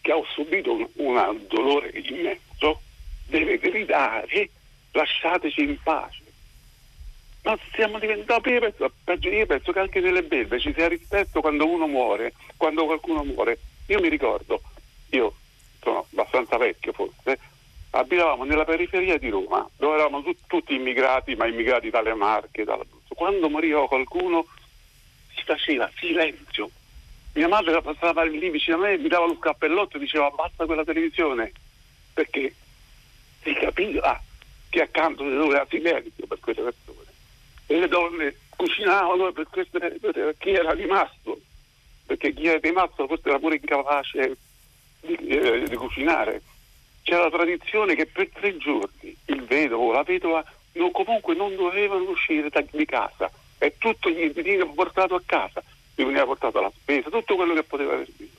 [0.01, 2.81] che ha subito un, un dolore immenso
[3.27, 4.49] deve gridare
[4.91, 6.21] lasciateci in pace.
[7.43, 8.91] Ma siamo diventati, io penso,
[9.29, 13.59] io penso che anche nelle belve ci sia rispetto quando uno muore, quando qualcuno muore.
[13.88, 14.61] Io mi ricordo,
[15.09, 15.34] io
[15.81, 17.38] sono abbastanza vecchio forse,
[17.89, 23.13] abitavamo nella periferia di Roma, dove eravamo tu, tutti immigrati, ma immigrati dalle Marche, dall'Abruzzo.
[23.13, 24.45] Quando moriva qualcuno
[25.43, 26.69] si faceva silenzio.
[27.33, 30.83] Mia madre passava lì vicino a me, mi dava lo scappellotto e diceva basta quella
[30.83, 31.51] televisione,
[32.13, 32.53] perché
[33.41, 34.21] si capiva
[34.69, 37.11] che accanto doveva silenzio per quelle persone.
[37.65, 41.39] E le donne cucinavano per, queste, per chi era rimasto,
[42.05, 44.37] perché chi era rimasto forse era pure incapace
[45.01, 46.41] di, eh, di cucinare.
[47.01, 51.55] C'era la tradizione che per tre giorni il vedovo o la vedova non, comunque non
[51.55, 53.29] dovevano uscire da, di casa
[53.64, 55.64] e tutto gli veniva portato a casa,
[55.95, 58.32] gli veniva portato la spesa, tutto quello che poteva servire.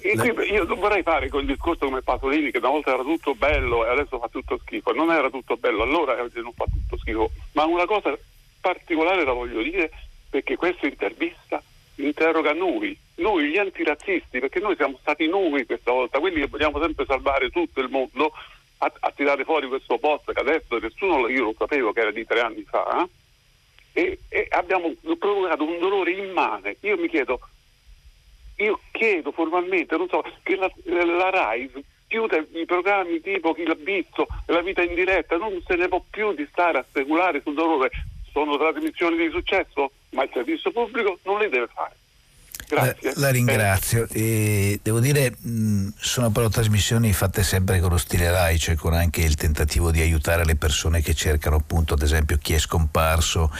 [0.00, 3.34] E qui io non vorrei fare quel discorso come Pasolini che una volta era tutto
[3.34, 4.92] bello e adesso fa tutto schifo.
[4.92, 7.30] Non era tutto bello, allora non fa tutto schifo.
[7.52, 8.16] Ma una cosa
[8.60, 9.90] particolare la voglio dire
[10.30, 11.60] perché questa intervista
[11.96, 17.06] interroga noi, noi gli antirazzisti, perché noi siamo stati noi questa volta, quindi vogliamo sempre
[17.06, 18.32] salvare tutto il mondo
[18.78, 22.24] a, a tirare fuori questo post che adesso nessuno, io lo sapevo che era di
[22.24, 23.08] tre anni fa, eh?
[23.94, 26.76] E, e abbiamo provocato un dolore immane.
[26.80, 27.40] Io mi chiedo,
[28.56, 31.70] io chiedo formalmente, non so, che la, la RAI
[32.08, 36.02] chiude i programmi tipo Il Bizzo e la vita in diretta, non se ne può
[36.10, 37.90] più di stare a speculare sul dolore.
[38.32, 41.96] Sono trasmissioni di successo, ma il servizio pubblico non le deve fare.
[42.68, 43.12] Grazie.
[43.14, 44.06] La, la ringrazio.
[44.10, 48.94] E devo dire, mh, sono però trasmissioni fatte sempre con lo stile Rai, cioè con
[48.94, 53.50] anche il tentativo di aiutare le persone che cercano appunto, ad esempio, chi è scomparso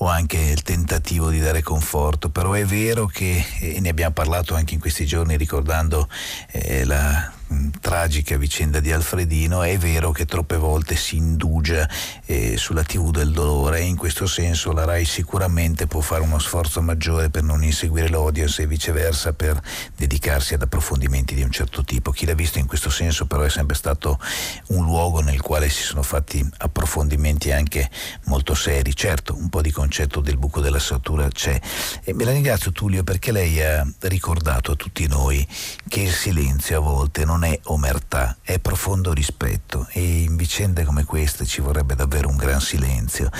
[0.00, 4.54] o anche il tentativo di dare conforto, però è vero che, e ne abbiamo parlato
[4.54, 6.08] anche in questi giorni ricordando
[6.52, 11.88] eh, la Mm, tragica vicenda di Alfredino, è vero che troppe volte si indugia
[12.26, 16.38] eh, sulla TV del dolore e in questo senso la RAI sicuramente può fare uno
[16.38, 19.58] sforzo maggiore per non inseguire l'odio e viceversa per
[19.96, 22.10] dedicarsi ad approfondimenti di un certo tipo.
[22.10, 24.20] Chi l'ha visto in questo senso però è sempre stato
[24.68, 27.88] un luogo nel quale si sono fatti approfondimenti anche
[28.24, 28.94] molto seri.
[28.94, 31.58] Certo, un po' di concetto del buco della satura c'è.
[32.04, 35.46] E me la ringrazio Tullio perché lei ha ricordato a tutti noi
[35.88, 39.86] che il silenzio a volte non non è omertà, è profondo rispetto.
[39.92, 43.30] E in vicende come queste ci vorrebbe davvero un gran silenzio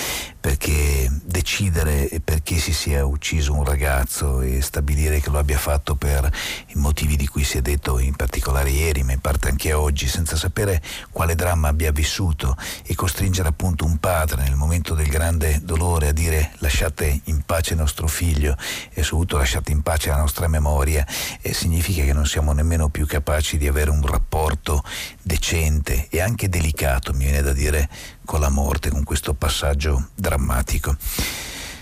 [0.41, 6.31] perché decidere perché si sia ucciso un ragazzo e stabilire che lo abbia fatto per
[6.69, 10.07] i motivi di cui si è detto in particolare ieri ma in parte anche oggi
[10.07, 10.81] senza sapere
[11.11, 16.13] quale dramma abbia vissuto e costringere appunto un padre nel momento del grande dolore a
[16.13, 18.57] dire lasciate in pace nostro figlio
[18.95, 21.05] e soprattutto lasciate in pace la nostra memoria
[21.43, 24.83] eh, significa che non siamo nemmeno più capaci di avere avere un rapporto
[25.23, 27.89] decente e anche delicato, mi viene da dire,
[28.25, 30.97] con la morte, con questo passaggio drammatico.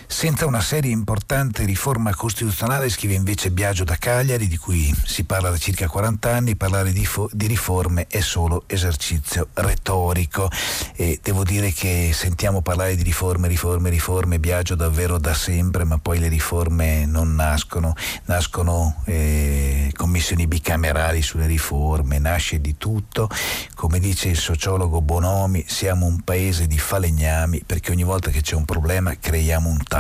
[0.09, 5.25] Senza una seria e importante riforma costituzionale, scrive invece Biagio da Cagliari, di cui si
[5.25, 10.49] parla da circa 40 anni, parlare di, fo- di riforme è solo esercizio retorico.
[10.95, 15.99] E devo dire che sentiamo parlare di riforme, riforme, riforme, Biagio davvero da sempre, ma
[15.99, 17.95] poi le riforme non nascono,
[18.27, 23.29] nascono eh, commissioni bicamerali sulle riforme, nasce di tutto.
[23.75, 28.55] Come dice il sociologo Bonomi, siamo un paese di falegnami perché ogni volta che c'è
[28.55, 29.96] un problema creiamo un tavolo,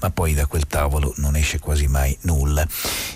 [0.00, 2.66] ma poi da quel tavolo non esce quasi mai nulla.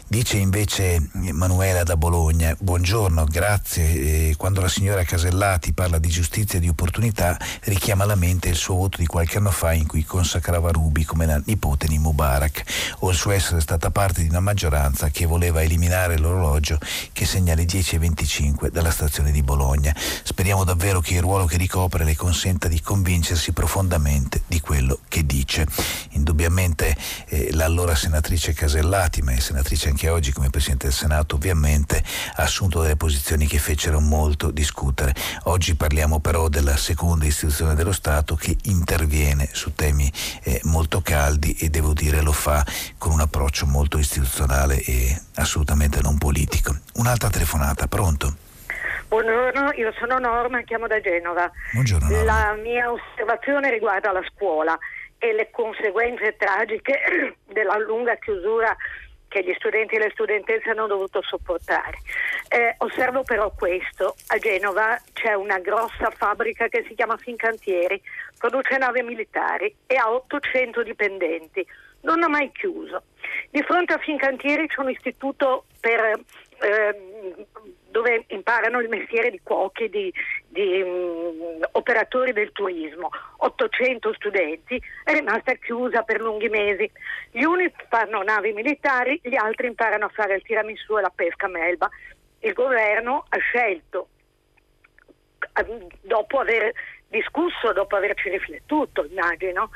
[0.06, 4.36] Dice invece Manuela da Bologna, buongiorno, grazie.
[4.36, 8.74] quando la signora Casellati parla di giustizia e di opportunità, richiama alla mente il suo
[8.74, 12.62] voto di qualche anno fa in cui consacrava Rubi come la nipote di Mubarak,
[13.00, 16.78] o il suo essere stata parte di una maggioranza che voleva eliminare l'orologio
[17.12, 19.94] che segna le 10.25 dalla stazione di Bologna.
[20.22, 25.24] Speriamo davvero che il ruolo che ricopre le consenta di convincersi profondamente di quello che
[25.24, 25.66] dice
[26.10, 26.96] indubbiamente
[27.28, 32.02] eh, l'allora senatrice Casellati, ma è senatrice anche oggi come Presidente del Senato, ovviamente
[32.36, 35.14] ha assunto delle posizioni che fecero molto discutere.
[35.44, 40.10] Oggi parliamo però della seconda istituzione dello Stato che interviene su temi
[40.42, 42.64] eh, molto caldi e devo dire lo fa
[42.98, 46.76] con un approccio molto istituzionale e assolutamente non politico.
[46.94, 48.36] Un'altra telefonata, pronto?
[49.08, 51.50] Buongiorno, io sono Norma, chiamo da Genova.
[51.72, 52.08] Buongiorno.
[52.08, 52.24] Norma.
[52.24, 54.78] La mia osservazione riguarda la scuola
[55.22, 58.76] e le conseguenze tragiche della lunga chiusura
[59.28, 61.98] che gli studenti e le studentesse hanno dovuto sopportare.
[62.48, 68.02] Eh, osservo però questo, a Genova c'è una grossa fabbrica che si chiama Fincantieri,
[68.36, 71.64] produce navi militari e ha 800 dipendenti,
[72.00, 73.04] non ha mai chiuso.
[73.48, 76.18] Di fronte a Fincantieri c'è un istituto per
[76.62, 77.46] eh,
[77.92, 80.12] dove imparano il mestiere di cuochi, di,
[80.48, 86.90] di um, operatori del turismo, 800 studenti, è rimasta chiusa per lunghi mesi.
[87.30, 91.46] Gli uni fanno navi militari, gli altri imparano a fare il tiramisù e la pesca
[91.46, 91.88] melba.
[92.40, 94.08] Il governo ha scelto,
[96.00, 96.72] dopo aver
[97.08, 99.70] discusso, dopo averci riflettuto, immagino,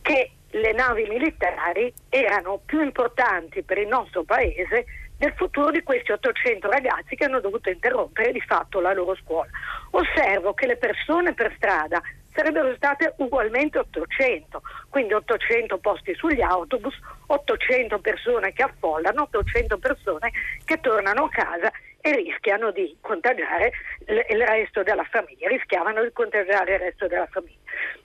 [0.00, 4.86] che le navi militari erano più importanti per il nostro paese
[5.18, 9.50] del futuro di questi 800 ragazzi che hanno dovuto interrompere di fatto la loro scuola.
[9.90, 12.00] Osservo che le persone per strada
[12.32, 16.96] sarebbero state ugualmente 800, quindi 800 posti sugli autobus,
[17.26, 20.30] 800 persone che affollano, 800 persone
[20.64, 23.72] che tornano a casa e rischiano di contagiare
[24.06, 27.58] il resto della famiglia, rischiavano di contagiare il resto della famiglia.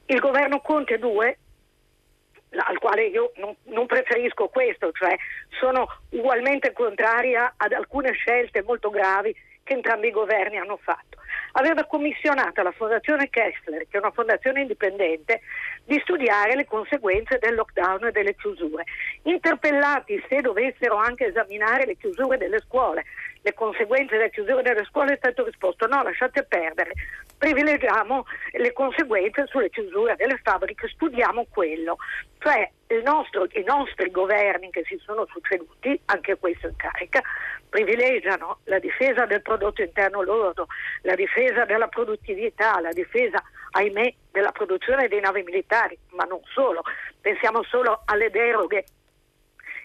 [0.07, 1.37] Il governo Conte 2
[2.55, 5.15] al quale io non, non, preferisco questo, cioè
[5.59, 11.17] sono ugualmente contraria ad alcune scelte molto gravi che entrambi i governi hanno fatto.
[11.53, 15.41] Aveva commissionato alla Fondazione Kessler, che è una fondazione indipendente,
[15.85, 18.83] di studiare le conseguenze del lockdown e delle chiusure.
[19.23, 23.05] Interpellati se dovessero anche esaminare le chiusure delle scuole,
[23.43, 26.93] le conseguenze delle chiusure delle scuole, è stato risposto no, lasciate perdere,
[27.37, 31.97] privilegiamo le conseguenze sulle chiusure delle fabbriche, studiamo quello.
[32.39, 32.69] Cioè
[33.03, 37.21] nostro, i nostri governi che si sono succeduti, anche questo in carica,
[37.69, 40.67] privilegiano la difesa del prodotto interno lordo,
[41.01, 46.81] la difesa della produttività, la difesa, ahimè, della produzione dei navi militari, ma non solo.
[47.21, 48.85] Pensiamo solo alle deroghe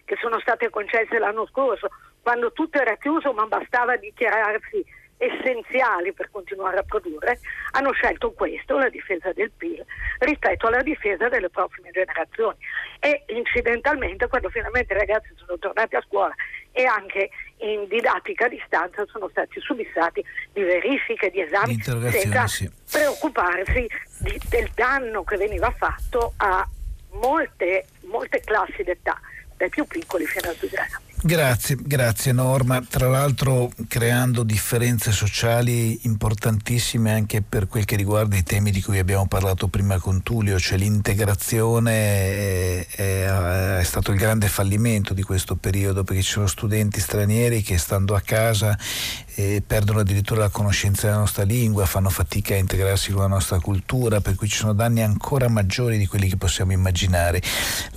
[0.05, 1.87] che sono state concesse l'anno scorso,
[2.21, 4.85] quando tutto era chiuso ma bastava dichiararsi
[5.19, 7.39] essenziali per continuare a produrre,
[7.71, 9.85] hanno scelto questo, la difesa del PIL,
[10.19, 12.57] rispetto alla difesa delle prossime generazioni.
[12.99, 16.33] E incidentalmente, quando finalmente i ragazzi sono tornati a scuola
[16.71, 22.71] e anche in didattica a distanza sono stati subissati di verifiche, di esami, senza sì.
[22.89, 23.87] preoccuparsi
[24.19, 26.65] di, del danno che veniva fatto a
[27.11, 29.19] molte, molte classi d'età,
[29.57, 31.08] dai più piccoli fino ai più grandi.
[31.21, 32.81] Grazie, grazie Norma.
[32.87, 38.99] Tra l'altro creando differenze sociali importantissime anche per quel che riguarda i temi di cui
[38.99, 45.21] abbiamo parlato prima con Tullio, cioè l'integrazione è, è, è stato il grande fallimento di
[45.21, 48.77] questo periodo perché ci sono studenti stranieri che stando a casa
[49.35, 53.59] eh, perdono addirittura la conoscenza della nostra lingua, fanno fatica a integrarsi con la nostra
[53.59, 57.41] cultura, per cui ci sono danni ancora maggiori di quelli che possiamo immaginare.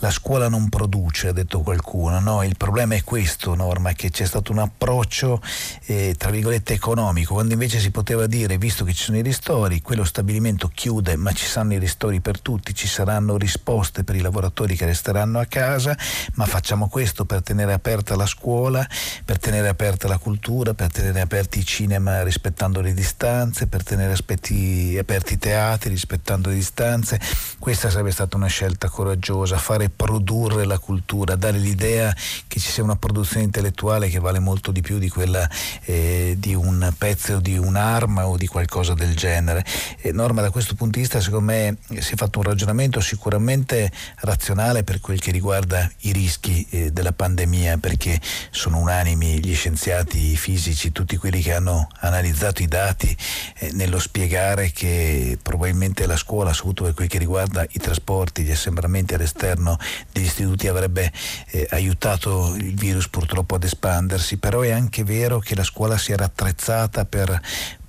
[0.00, 2.42] La scuola non produce, ha detto qualcuno, no?
[2.42, 5.40] Il problema è questo, Norma, che c'è stato un approccio,
[5.86, 9.80] eh, tra virgolette, economico, quando invece si poteva dire, visto che ci sono i ristori,
[9.80, 14.20] quello stabilimento chiude, ma ci saranno i ristori per tutti, ci saranno risposte per i
[14.20, 15.96] lavoratori che resteranno a casa,
[16.34, 18.86] ma facciamo questo per tenere aperta la scuola,
[19.24, 24.12] per tenere aperta la cultura, per tenere aperti i cinema rispettando le distanze, per tenere
[24.12, 27.18] aspetti, aperti i teatri rispettando le distanze.
[27.58, 32.14] Questa sarebbe stata una scelta coraggiosa, fare produrre la cultura, dare l'idea
[32.46, 35.48] che ci sia una produzione intellettuale che vale molto di più di quella
[35.84, 39.64] eh, di un pezzo di un'arma o di qualcosa del genere.
[40.02, 43.90] E Norma, da questo punto di vista, secondo me si è fatto un ragionamento sicuramente
[44.16, 48.20] razionale per quel che riguarda i rischi eh, della pandemia, perché
[48.50, 53.16] sono unanimi gli scienziati fisici, tutti quelli che hanno analizzato i dati
[53.58, 58.50] eh, nello spiegare che probabilmente la scuola, soprattutto per quel che riguarda i trasporti, gli
[58.50, 59.78] assembramenti all'esterno
[60.12, 61.12] degli istituti, avrebbe
[61.50, 66.12] eh, aiutato il virus purtroppo ad espandersi, però è anche vero che la scuola si
[66.12, 67.40] era attrezzata per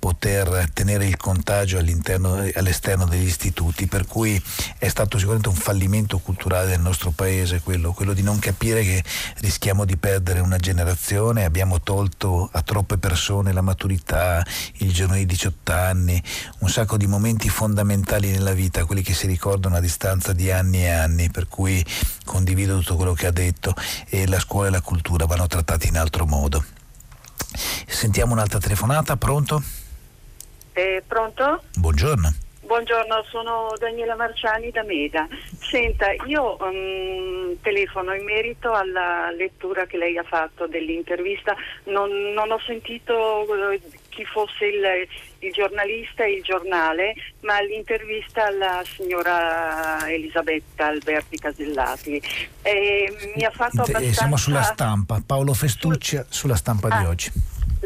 [0.04, 4.38] poter tenere il contagio all'esterno degli istituti, per cui
[4.76, 9.02] è stato sicuramente un fallimento culturale del nostro paese quello, quello di non capire che
[9.38, 14.44] rischiamo di perdere una generazione, abbiamo tolto a troppe persone la maturità,
[14.80, 16.22] il giorno dei 18 anni,
[16.58, 20.84] un sacco di momenti fondamentali nella vita, quelli che si ricordano a distanza di anni
[20.84, 21.82] e anni, per cui
[22.26, 23.74] condivido tutto quello che ha detto
[24.10, 26.62] e la scuola e la cultura vanno trattati in altro modo.
[27.86, 29.62] Sentiamo un'altra telefonata, pronto?
[30.74, 31.62] Eh, pronto?
[31.78, 32.34] Buongiorno.
[32.62, 35.28] Buongiorno, sono Daniela Marciani da Meda.
[35.60, 41.54] Senta, io um, telefono in merito alla lettura che lei ha fatto dell'intervista.
[41.84, 45.06] Non, non ho sentito uh, chi fosse il,
[45.40, 52.20] il, giornalista e il giornale, ma l'intervista alla signora Elisabetta Alberti Casellati.
[52.62, 54.12] Eh, mi ha fatto abbastanza...
[54.12, 56.98] Siamo sulla stampa, Paolo Festucci sulla stampa ah.
[56.98, 57.32] di oggi.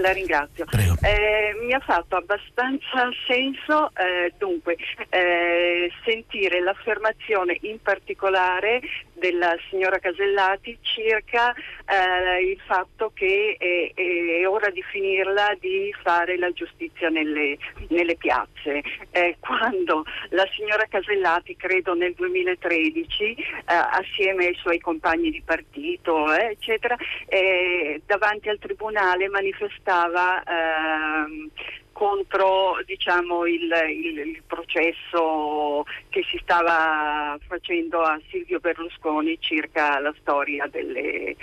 [0.00, 0.64] La ringrazio.
[1.02, 4.76] Eh, mi ha fatto abbastanza senso eh, dunque
[5.08, 8.80] eh, sentire l'affermazione in particolare
[9.14, 16.38] della signora Casellati circa eh, il fatto che è, è, ora di finirla di fare
[16.38, 18.82] la giustizia nelle, nelle piazze.
[19.10, 23.36] Eh, quando la signora Casellati, credo nel 2013, eh,
[23.66, 26.96] assieme ai suoi compagni di partito, eh, eccetera,
[27.26, 31.50] eh, davanti al tribunale manifestava ehm,
[31.92, 40.14] contro diciamo, il, il, il, processo che si stava facendo a Silvio Berlusconi circa la
[40.20, 41.34] storia delle,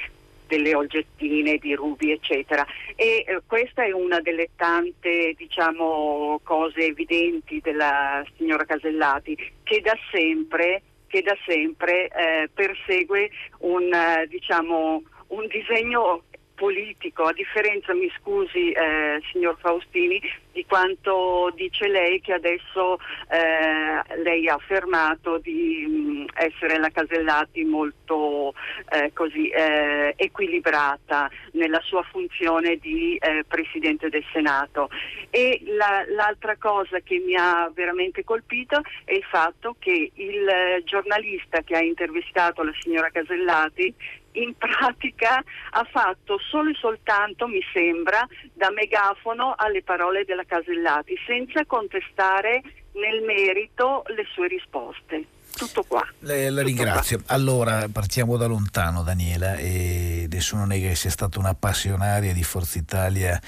[0.47, 2.65] delle oggettine di Rubi eccetera.
[2.95, 9.97] E eh, questa è una delle tante diciamo, cose evidenti della signora Casellati che da
[10.11, 13.29] sempre, che da sempre eh, persegue
[13.59, 16.23] un, eh, diciamo, un disegno
[16.55, 20.19] politico, a differenza, mi scusi eh, signor Faustini,
[20.55, 22.97] di quanto dice lei che adesso
[23.29, 28.53] eh, lei ha affermato di mh, mm, essere la Casellati molto
[28.89, 34.89] eh, così, eh, equilibrata nella sua funzione di eh, Presidente del Senato.
[35.29, 41.61] E la, l'altra cosa che mi ha veramente colpito è il fatto che il giornalista
[41.61, 43.93] che ha intervistato la signora Casellati
[44.35, 51.15] in pratica ha fatto solo e soltanto, mi sembra, da megafono alle parole della Casellati,
[51.25, 52.61] senza contestare
[52.93, 55.25] nel merito le sue risposte.
[55.55, 56.05] tutto qua.
[56.19, 57.21] Le, la ringrazio.
[57.23, 57.33] Qua.
[57.33, 63.39] Allora, partiamo da lontano, Daniela, e nessuno nega che sia stata un'appassionaria di Forza Italia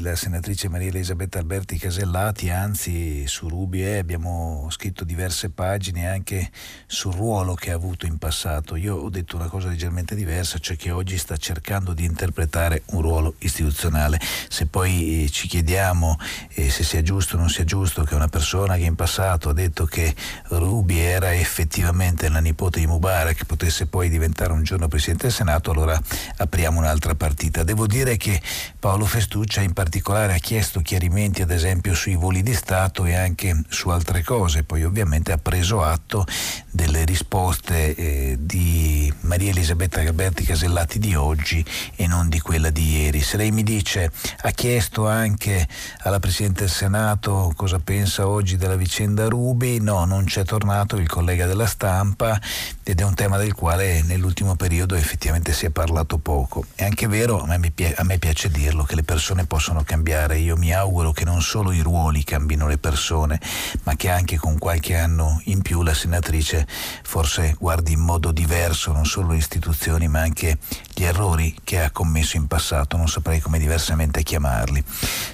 [0.00, 6.50] la senatrice Maria Elisabetta Alberti Casellati, anzi su Rubie abbiamo scritto diverse pagine anche
[6.86, 8.76] sul ruolo che ha avuto in passato.
[8.76, 13.00] Io ho detto una cosa leggermente diversa, cioè che oggi sta cercando di interpretare un
[13.00, 14.20] ruolo istituzionale.
[14.50, 16.18] Se poi eh, ci chiediamo
[16.50, 19.54] eh, se sia giusto o non sia giusto che una persona che in passato ha
[19.54, 20.14] detto che
[20.48, 25.70] Rubi era effettivamente la nipote di Mubarak potesse poi diventare un giorno Presidente del Senato,
[25.70, 25.98] allora
[26.36, 27.62] apriamo un'altra partita.
[27.62, 28.42] Devo dire che
[28.78, 33.62] Paolo Festuccia in particolare ha chiesto chiarimenti ad esempio sui voli di Stato e anche
[33.68, 36.26] su altre cose, poi ovviamente ha preso atto
[36.70, 41.64] delle risposte eh, di Maria Elisabetta Gaberti Casellati di oggi
[41.94, 43.20] e non di quella di ieri.
[43.20, 44.10] Se lei mi dice
[44.42, 45.68] ha chiesto anche
[46.02, 51.08] alla Presidente del Senato cosa pensa oggi della vicenda Rubi, no, non c'è tornato il
[51.08, 52.40] collega della stampa
[52.82, 56.64] ed è un tema del quale nell'ultimo periodo effettivamente si è parlato poco.
[56.74, 60.38] È anche vero, a me, a me piace dirlo, che le persone possono possono cambiare.
[60.38, 63.38] Io mi auguro che non solo i ruoli cambino le persone,
[63.82, 66.66] ma che anche con qualche anno in più la senatrice
[67.02, 70.56] forse guardi in modo diverso non solo le istituzioni, ma anche
[70.94, 74.82] gli errori che ha commesso in passato, non saprei come diversamente chiamarli.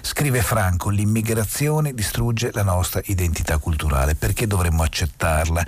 [0.01, 5.65] Scrive Franco, l'immigrazione distrugge la nostra identità culturale, perché dovremmo accettarla?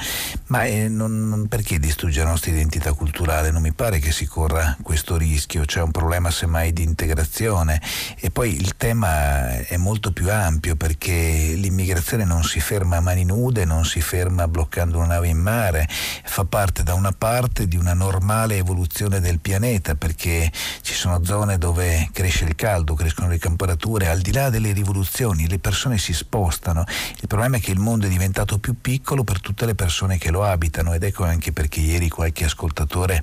[0.46, 3.52] Ma eh, non, perché distrugge la nostra identità culturale?
[3.52, 7.80] Non mi pare che si corra questo rischio, c'è un problema semmai di integrazione
[8.16, 13.24] e poi il tema è molto più ampio perché l'immigrazione non si ferma a mani
[13.24, 17.76] nude, non si ferma bloccando una nave in mare, fa parte da una parte di
[17.76, 23.40] una normale evoluzione del pianeta perché ci sono zone dove cresce il caldo, crescono le
[23.40, 26.84] temperature, al di là delle rivoluzioni le persone si spostano.
[27.20, 30.30] Il problema è che il mondo è diventato più piccolo per tutte le persone che
[30.30, 33.20] lo abitano ed ecco anche perché ieri qualche ascoltatore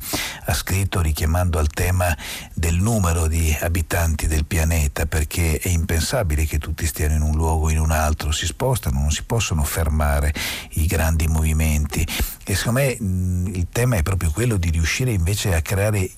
[0.47, 2.13] ha scritto richiamando al tema
[2.53, 7.65] del numero di abitanti del pianeta perché è impensabile che tutti stiano in un luogo
[7.65, 10.33] o in un altro, si spostano, non si possono fermare
[10.71, 12.05] i grandi movimenti.
[12.43, 16.09] E secondo me mh, il tema è proprio quello di riuscire invece a creare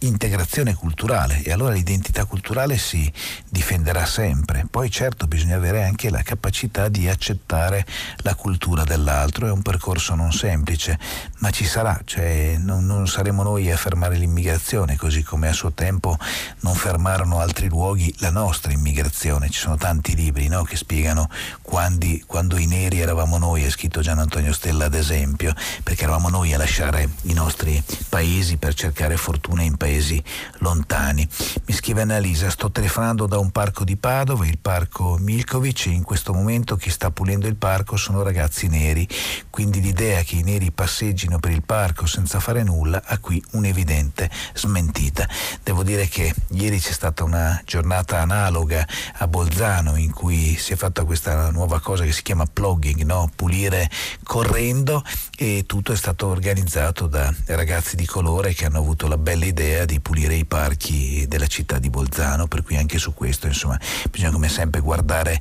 [0.00, 3.10] integrazione culturale e allora l'identità culturale si
[3.48, 4.66] difenderà sempre.
[4.70, 7.84] Poi certo bisogna avere anche la capacità di accettare
[8.18, 10.98] la cultura dell'altro, è un percorso non semplice,
[11.38, 15.72] ma ci sarà, cioè non, non saremo noi a fermare l'immigrazione, così come a suo
[15.72, 16.16] tempo
[16.60, 19.50] non fermarono altri luoghi la nostra immigrazione.
[19.50, 21.28] Ci sono tanti libri no, che spiegano
[21.62, 26.28] quando, quando i neri eravamo noi, è scritto Gian Antonio Stella ad esempio, perché eravamo
[26.28, 30.22] noi a lasciare i nostri paesi per cercare fortuna in paesi paesi
[30.58, 31.26] lontani.
[31.64, 36.02] Mi scrive Annalisa, sto telefonando da un parco di Padova, il parco Milkovic, e in
[36.02, 39.08] questo momento chi sta pulendo il parco sono ragazzi neri,
[39.48, 44.30] quindi l'idea che i neri passeggino per il parco senza fare nulla ha qui un'evidente
[44.52, 45.26] smentita.
[45.62, 50.76] Devo dire che ieri c'è stata una giornata analoga a Bolzano in cui si è
[50.76, 53.30] fatta questa nuova cosa che si chiama plugging, no?
[53.34, 53.88] pulire
[54.22, 55.02] correndo
[55.36, 59.77] e tutto è stato organizzato da ragazzi di colore che hanno avuto la bella idea
[59.78, 63.78] idea di pulire i parchi della città di Bolzano, per cui anche su questo insomma,
[64.10, 65.38] bisogna come sempre guardare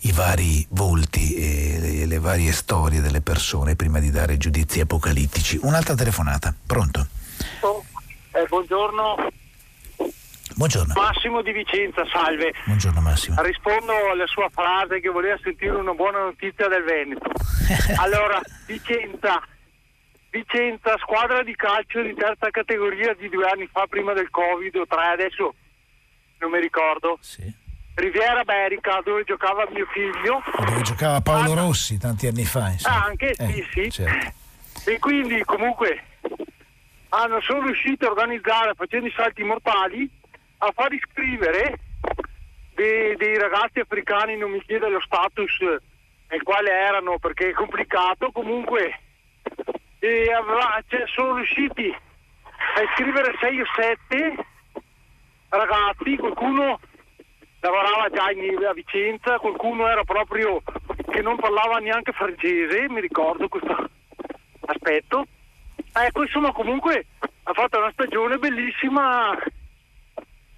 [0.00, 5.58] i vari volti e le, le varie storie delle persone prima di dare giudizi apocalittici.
[5.62, 7.06] Un'altra telefonata, pronto?
[7.60, 7.82] Oh,
[8.32, 9.30] eh, buongiorno.
[10.54, 10.92] Buongiorno.
[10.94, 12.52] Massimo di Vicenza, salve.
[12.66, 13.40] Buongiorno Massimo.
[13.40, 17.30] Rispondo alla sua frase che voleva sentire una buona notizia del Veneto.
[17.96, 19.40] allora, Vicenza,
[20.30, 24.86] Vicenza, squadra di calcio di terza categoria di due anni fa, prima del Covid o
[24.86, 25.54] tre, adesso
[26.38, 27.18] non mi ricordo.
[27.20, 27.50] Sì.
[27.94, 30.42] Riviera Berica, dove giocava mio figlio.
[30.56, 32.68] Dove giocava Paolo ah, Rossi tanti anni fa.
[32.68, 33.04] Insomma.
[33.04, 33.90] Anche, eh, sì, sì.
[33.90, 34.90] Certo.
[34.90, 36.04] E quindi comunque
[37.08, 40.08] hanno, sono riusciti a organizzare, facendo i salti mortali,
[40.58, 41.80] a far iscrivere
[42.74, 45.58] dei, dei ragazzi africani, non mi chiede lo status
[46.28, 49.00] nel quale erano perché è complicato, comunque
[49.98, 51.94] e aveva, cioè, sono riusciti
[52.76, 54.46] a iscrivere 6 o 7
[55.48, 56.78] ragazzi, qualcuno
[57.60, 60.62] lavorava già in, a Vicenza, qualcuno era proprio
[61.10, 63.88] che non parlava neanche francese, mi ricordo questo
[64.66, 65.26] aspetto.
[65.92, 67.06] Ecco, insomma, comunque
[67.42, 69.36] ha fatto una stagione bellissima.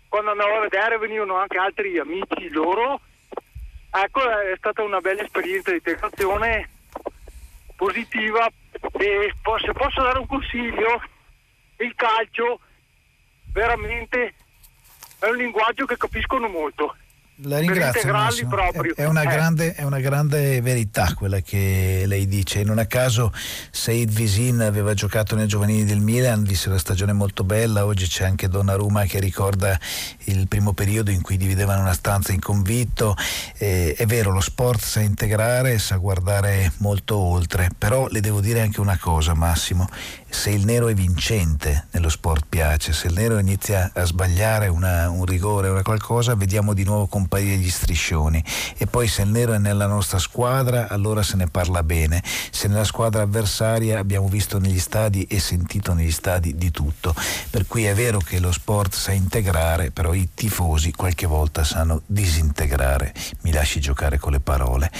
[0.09, 3.01] Quando andavo a vedere venivano anche altri amici loro.
[3.93, 6.69] Ecco, è stata una bella esperienza di integrazione
[7.77, 8.51] positiva
[8.81, 11.03] se posso dare un consiglio,
[11.79, 12.61] il calcio
[13.53, 14.35] veramente
[15.19, 16.97] è un linguaggio che capiscono molto.
[17.43, 18.47] La ringrazio.
[18.49, 18.95] Proprio.
[18.95, 19.27] È, una eh.
[19.27, 22.65] grande, è, una grande, verità quella che lei dice.
[22.65, 23.33] Non a caso
[23.71, 27.87] Said Visin aveva giocato nei giovanili del Milan, visse una stagione molto bella.
[27.87, 29.79] Oggi c'è anche Donnarumma che ricorda
[30.25, 33.17] il primo periodo in cui dividevano una stanza in convitto.
[33.57, 37.71] Eh, è vero, lo sport sa integrare, sa guardare molto oltre.
[37.77, 39.89] Però le devo dire anche una cosa, Massimo
[40.31, 45.11] se il nero è vincente nello sport piace, se il nero inizia a sbagliare una,
[45.11, 48.43] un rigore o una qualcosa, vediamo di nuovo comparire gli striscioni.
[48.77, 52.23] E poi se il nero è nella nostra squadra, allora se ne parla bene.
[52.51, 57.15] Se nella squadra avversaria abbiamo visto negli stadi e sentito negli stadi di tutto.
[57.51, 62.03] Per cui è vero che lo sport sa integrare, però i tifosi qualche volta sanno
[62.07, 63.15] disintegrare.
[63.43, 64.91] Mi lasci giocare con le parole.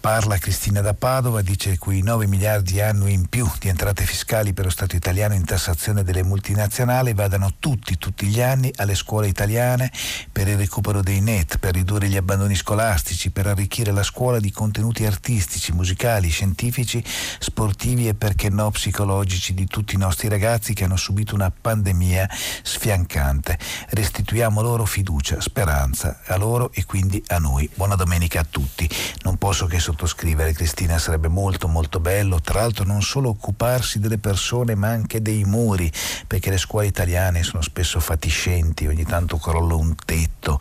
[0.00, 4.54] Parla Cristina da Padova, dice che i 9 miliardi annui in più di entrate fiscali
[4.54, 9.28] per lo Stato italiano in tassazione delle multinazionali vadano tutti, tutti gli anni alle scuole
[9.28, 9.92] italiane
[10.32, 14.50] per il recupero dei net, per ridurre gli abbandoni scolastici, per arricchire la scuola di
[14.50, 17.04] contenuti artistici, musicali, scientifici,
[17.38, 22.26] sportivi e perché no psicologici di tutti i nostri ragazzi che hanno subito una pandemia
[22.62, 23.58] sfiancante.
[23.90, 27.68] Restituiamo loro fiducia, speranza a loro e quindi a noi.
[27.74, 28.88] Buona domenica a tutti.
[29.24, 34.18] Non posso che sottoscrivere, Cristina, sarebbe molto molto bello, tra l'altro non solo occuparsi delle
[34.18, 35.90] persone ma anche dei muri,
[36.26, 40.58] perché le scuole italiane sono spesso fatiscenti, ogni tanto crolla un tetto,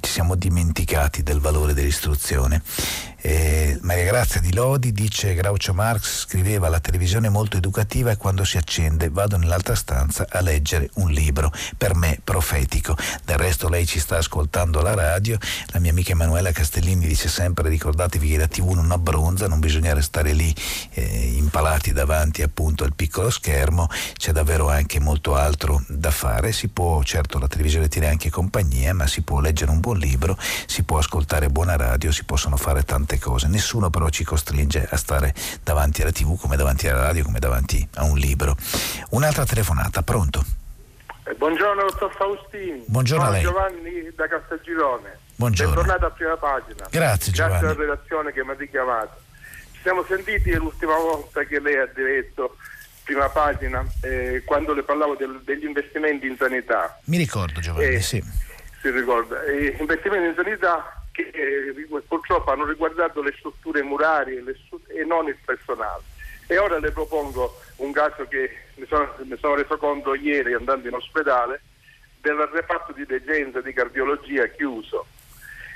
[0.00, 2.62] ci siamo dimenticati del valore dell'istruzione.
[3.22, 8.16] Eh, Maria Grazia di Lodi dice Groucho Marx scriveva la televisione è molto educativa e
[8.16, 12.96] quando si accende vado nell'altra stanza a leggere un libro, per me profetico.
[13.24, 15.36] Del resto lei ci sta ascoltando alla radio,
[15.66, 19.92] la mia amica Emanuela Castellini dice sempre ricordatevi che la tv non abbronza, non bisogna
[19.92, 20.54] restare lì
[20.92, 26.68] eh, impalati davanti appunto al piccolo schermo, c'è davvero anche molto altro da fare, si
[26.68, 30.84] può, certo la televisione tiene anche compagnia, ma si può leggere un buon libro, si
[30.84, 34.96] può ascoltare buona radio, si possono fare tante tante cose, nessuno però ci costringe a
[34.96, 35.34] stare
[35.64, 38.56] davanti alla tv come davanti alla radio, come davanti a un libro.
[39.10, 40.44] Un'altra telefonata, pronto?
[41.24, 42.84] Eh, buongiorno dottor Faustini.
[42.86, 43.42] Buongiorno Sono a lei.
[43.42, 45.18] Giovanni da Castelgirone.
[45.34, 45.74] Buongiorno.
[45.74, 46.86] Bentornato a prima pagina.
[46.88, 47.58] Grazie Giovanni.
[47.58, 49.20] Grazie alla redazione che mi ha richiamato.
[49.72, 52.56] Ci siamo sentiti l'ultima volta che lei ha diretto
[53.02, 57.00] prima pagina eh, quando le parlavo del, degli investimenti in sanità.
[57.06, 58.22] Mi ricordo Giovanni, eh, sì.
[58.80, 59.42] Si ricorda.
[59.44, 60.99] Eh, investimenti in sanità
[61.30, 66.02] che eh, purtroppo hanno riguardato le strutture murarie le stru- e non il personale.
[66.46, 70.88] E ora le propongo un caso che mi sono, mi sono reso conto ieri andando
[70.88, 71.60] in ospedale
[72.20, 75.06] del reparto di degenza di cardiologia chiuso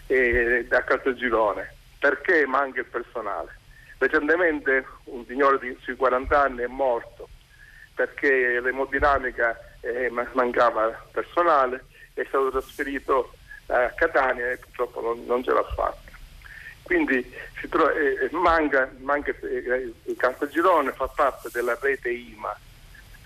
[0.06, 3.58] eh, a Caltagirone perché manca il personale.
[3.98, 7.28] Recentemente un signore di sui 40 anni è morto
[7.94, 13.32] perché l'emodinamica eh, mancava personale, è stato trasferito
[13.66, 16.12] a Catania e purtroppo non, non ce l'ha fatta.
[16.82, 17.32] Quindi
[17.70, 22.54] trova, eh, manca, manca eh, il Caltagirone fa parte della rete IMA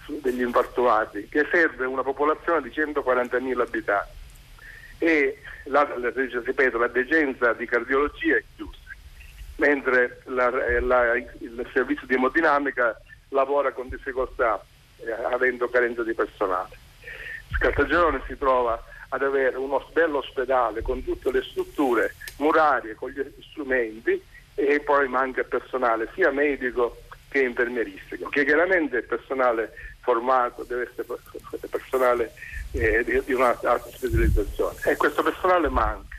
[0.07, 4.17] degli infartuati che serve una popolazione di 140.000 abitanti
[4.99, 8.79] e la, ripeto, la degenza di cardiologia è chiusa,
[9.57, 10.51] mentre la,
[10.81, 13.01] la, il servizio di emodinamica
[13.31, 14.65] lavora con difficoltà
[14.99, 16.77] eh, avendo carenza di personale.
[17.59, 23.23] Caltagirone si trova ad avere uno bello ospedale con tutte le strutture murarie, con gli
[23.51, 24.23] strumenti
[24.55, 31.69] e poi manca personale sia medico che infermieristico, che chiaramente è personale formato, deve essere
[31.69, 32.33] personale
[32.73, 36.17] eh, di, di un'altra specializzazione e questo personale manca.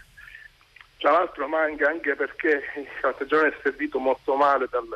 [0.97, 4.87] Tra l'altro manca anche perché il Cartagione è servito molto male dal,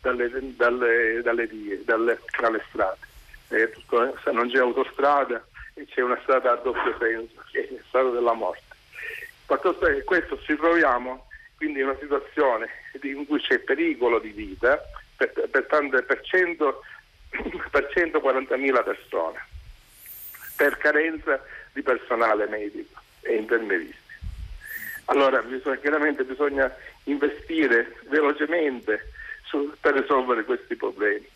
[0.00, 3.06] dalle, dalle, dalle, vie, dalle, dalle strade.
[3.48, 5.42] Eh, tutto, non c'è autostrada
[5.86, 8.76] c'è una strada a doppio senso, che è strada della morte.
[9.46, 11.26] Fatto sta che questo ci troviamo
[11.56, 12.68] quindi in una situazione
[13.02, 14.80] in cui c'è pericolo di vita
[15.16, 16.82] per, per, tante, per, 100,
[17.70, 19.44] per 140.000 persone,
[20.56, 21.42] per carenza
[21.72, 24.06] di personale medico e infermieristico.
[25.06, 26.72] Allora bisogna, chiaramente bisogna
[27.04, 29.10] investire velocemente
[29.44, 31.26] su, per risolvere questi problemi.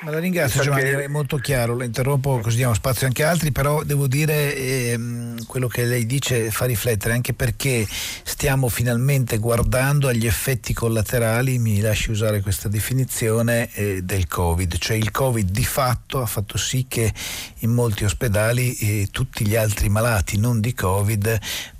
[0.00, 3.52] Ma la ringrazio Giovanni, è molto chiaro, lo interrompo così diamo spazio anche a altri,
[3.52, 10.08] però devo dire ehm, quello che lei dice fa riflettere anche perché stiamo finalmente guardando
[10.08, 15.64] agli effetti collaterali, mi lasci usare questa definizione, eh, del Covid, cioè il Covid di
[15.64, 17.12] fatto ha fatto sì che
[17.58, 21.38] in molti ospedali eh, tutti gli altri malati non di Covid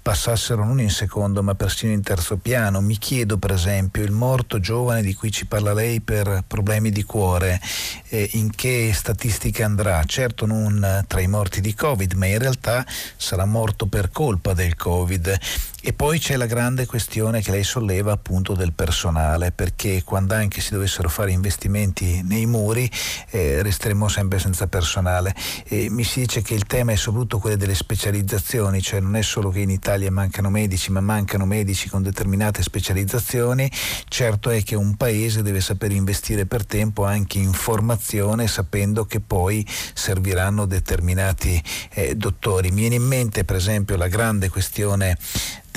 [0.09, 2.81] passassero non in secondo ma persino in terzo piano.
[2.81, 7.03] Mi chiedo per esempio il morto giovane di cui ci parla lei per problemi di
[7.03, 7.61] cuore,
[8.09, 10.03] eh, in che statistiche andrà?
[10.05, 12.87] Certo non tra i morti di Covid, ma in realtà
[13.19, 15.39] sarà morto per colpa del Covid.
[15.81, 20.61] E poi c'è la grande questione che lei solleva appunto del personale, perché quando anche
[20.61, 22.91] si dovessero fare investimenti nei muri
[23.31, 25.33] eh, resteremo sempre senza personale.
[25.69, 29.23] E mi si dice che il tema è soprattutto quello delle specializzazioni, cioè non è
[29.23, 33.71] solo che in Italia mancano medici, ma mancano medici con determinate specializzazioni.
[34.09, 39.21] Certo è che un paese deve saper investire per tempo anche in formazione, sapendo che
[39.21, 39.65] poi
[39.95, 42.71] serviranno determinati eh, dottori.
[42.71, 45.17] Mi viene in mente per esempio la grande questione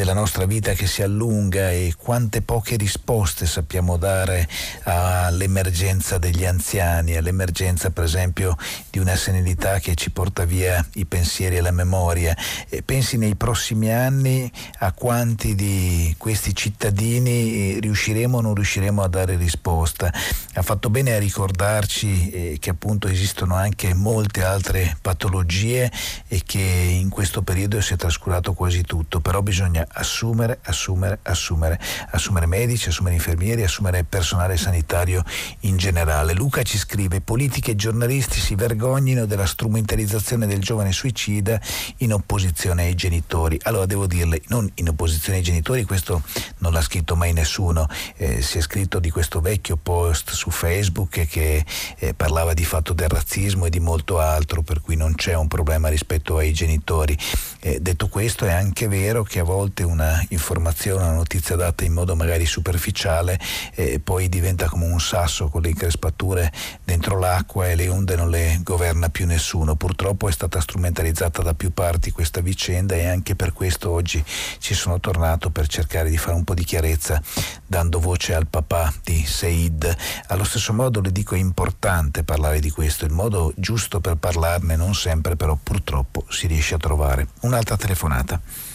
[0.01, 4.47] della nostra vita che si allunga e quante poche risposte sappiamo dare
[4.85, 8.57] all'emergenza degli anziani, all'emergenza per esempio
[8.89, 12.35] di una senilità che ci porta via i pensieri e la memoria.
[12.67, 19.03] E pensi nei prossimi anni a quanti di questi cittadini eh, riusciremo o non riusciremo
[19.03, 20.11] a dare risposta.
[20.53, 25.91] Ha fatto bene a ricordarci eh, che appunto esistono anche molte altre patologie
[26.27, 31.79] e che in questo periodo si è trascurato quasi tutto, però bisogna assumere, assumere, assumere,
[32.11, 35.23] assumere medici, assumere infermieri, assumere personale sanitario
[35.61, 36.33] in generale.
[36.33, 41.59] Luca ci scrive, politiche e giornalisti si vergognino della strumentalizzazione del giovane suicida
[41.97, 43.59] in opposizione ai genitori.
[43.63, 46.21] Allora devo dirle, non in opposizione ai genitori, questo
[46.59, 47.87] non l'ha scritto mai nessuno,
[48.17, 51.65] eh, si è scritto di questo vecchio post su Facebook che
[51.97, 55.47] eh, parlava di fatto del razzismo e di molto altro, per cui non c'è un
[55.47, 57.17] problema rispetto ai genitori.
[57.59, 61.85] Eh, detto questo è anche vero che a volte volte una informazione, una notizia data
[61.85, 63.39] in modo magari superficiale
[63.73, 66.51] e poi diventa come un sasso con le increspature
[66.83, 69.75] dentro l'acqua e le onde non le governa più nessuno.
[69.75, 74.23] Purtroppo è stata strumentalizzata da più parti questa vicenda e anche per questo oggi
[74.59, 77.21] ci sono tornato per cercare di fare un po' di chiarezza
[77.65, 79.95] dando voce al papà di Said.
[80.27, 84.75] Allo stesso modo le dico è importante parlare di questo, il modo giusto per parlarne
[84.75, 87.27] non sempre però purtroppo si riesce a trovare.
[87.41, 88.70] Un'altra telefonata.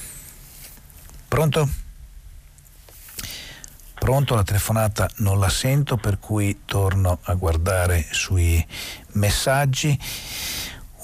[1.29, 1.69] Pronto?
[3.99, 8.65] Pronto, la telefonata non la sento, per cui torno a guardare sui
[9.13, 9.99] messaggi.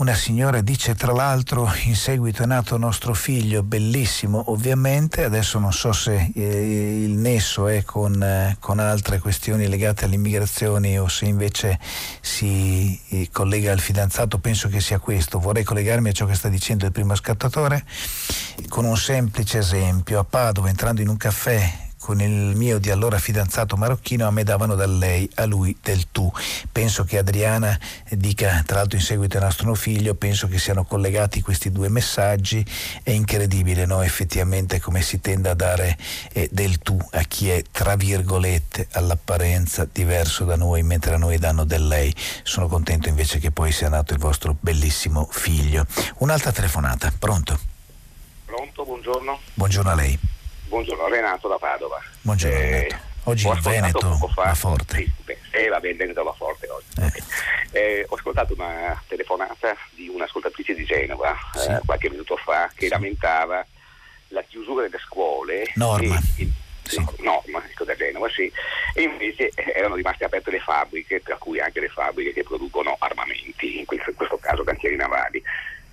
[0.03, 5.73] Una signora dice tra l'altro in seguito è nato nostro figlio, bellissimo ovviamente, adesso non
[5.73, 11.27] so se eh, il nesso è con, eh, con, altre questioni legate all'immigrazione o se
[11.27, 11.79] invece
[12.21, 15.39] si eh, collega al fidanzato, penso che sia questo.
[15.39, 17.85] Vorrei collegarmi a ciò che sta dicendo il primo scattatore
[18.69, 20.19] con un semplice esempio.
[20.19, 24.43] A Padova entrando in un caffè con il mio di allora fidanzato marocchino a me
[24.43, 26.31] davano da lei, a lui del tu.
[26.73, 27.79] Penso che Adriana
[28.11, 32.67] dica, tra l'altro in seguito al nostro figlio, penso che siano collegati questi due messaggi,
[33.05, 34.03] è incredibile no?
[34.03, 35.97] effettivamente come si tende a dare
[36.33, 41.39] eh, del tu a chi è tra virgolette all'apparenza diverso da noi, mentre a noi
[41.39, 42.13] danno del lei.
[42.43, 45.87] Sono contento invece che poi sia nato il vostro bellissimo figlio.
[46.19, 47.57] Un'altra telefonata, pronto?
[48.45, 49.39] Pronto, buongiorno.
[49.55, 50.19] Buongiorno a lei.
[50.73, 52.01] Buongiorno, Renato da Padova.
[52.23, 52.97] Buongiorno eh, Renato.
[53.25, 54.97] Oggi il Veneto va forte.
[54.97, 56.87] Sì, beh, eh, va bene, Veneto va forte oggi.
[56.99, 57.79] Eh.
[57.79, 61.69] Eh, ho ascoltato una telefonata di un'ascoltatrice di Genova sì.
[61.69, 62.89] Eh, qualche minuto fa che sì.
[62.89, 63.67] lamentava
[64.29, 65.71] la chiusura delle scuole.
[65.75, 66.19] Norma.
[66.39, 66.49] E,
[66.85, 66.97] sì.
[66.97, 68.51] No, norma, dico da Genova, sì.
[68.95, 73.79] E invece erano rimaste aperte le fabbriche, tra cui anche le fabbriche che producono armamenti,
[73.79, 75.43] in questo, in questo caso cantieri navali.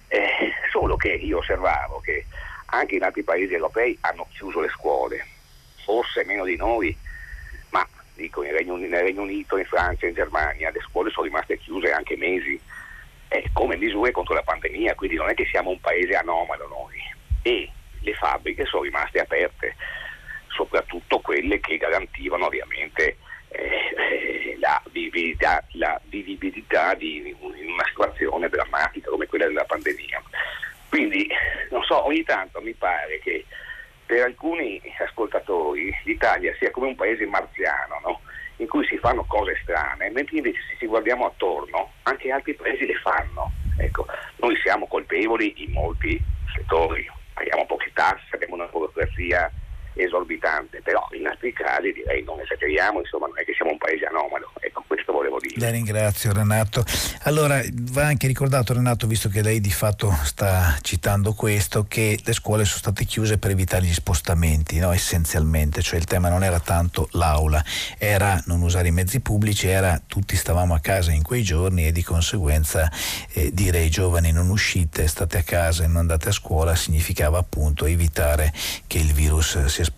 [0.08, 2.26] Eh, solo che io osservavo che
[2.70, 5.26] anche in altri paesi europei hanno chiuso le scuole,
[5.84, 6.96] forse meno di noi,
[7.72, 11.58] ma dico nel Regno, nel Regno Unito, in Francia, in Germania le scuole sono rimaste
[11.58, 12.60] chiuse anche mesi
[13.30, 16.98] eh, come misure contro la pandemia, quindi non è che siamo un paese anomalo noi.
[17.42, 17.70] E
[18.02, 19.76] le fabbriche sono rimaste aperte,
[20.48, 23.18] soprattutto quelle che garantivano ovviamente
[23.50, 30.22] eh, la, vivibilità, la, vivibilità, di una situazione drammatica come quella della pandemia.
[30.90, 31.30] Quindi,
[31.70, 33.46] non so, ogni tanto mi pare che
[34.06, 38.20] per alcuni ascoltatori l'Italia sia come un paese marziano, no?
[38.58, 42.86] in cui si fanno cose strane, mentre invece se ci guardiamo attorno anche altri paesi
[42.86, 43.52] le fanno.
[43.78, 44.06] Ecco,
[44.38, 46.22] noi siamo colpevoli in molti
[46.54, 49.52] settori, paghiamo poche tasse, abbiamo una burocrazia
[50.04, 54.06] esorbitante, però in altri casi direi non esageriamo, insomma non è che siamo un paese
[54.06, 55.60] anomalo, ecco questo volevo dire.
[55.60, 56.84] La ringrazio Renato.
[57.24, 57.62] Allora
[57.92, 62.66] va anche ricordato Renato, visto che lei di fatto sta citando questo, che le scuole
[62.66, 64.92] sono state chiuse per evitare gli spostamenti, no?
[64.92, 67.64] essenzialmente, cioè il tema non era tanto l'aula,
[67.98, 71.92] era non usare i mezzi pubblici, era tutti stavamo a casa in quei giorni e
[71.92, 72.92] di conseguenza
[73.34, 77.38] eh, dire ai giovani non uscite, state a casa e non andate a scuola significava
[77.38, 78.54] appunto evitare
[78.88, 79.89] che il virus si espandesse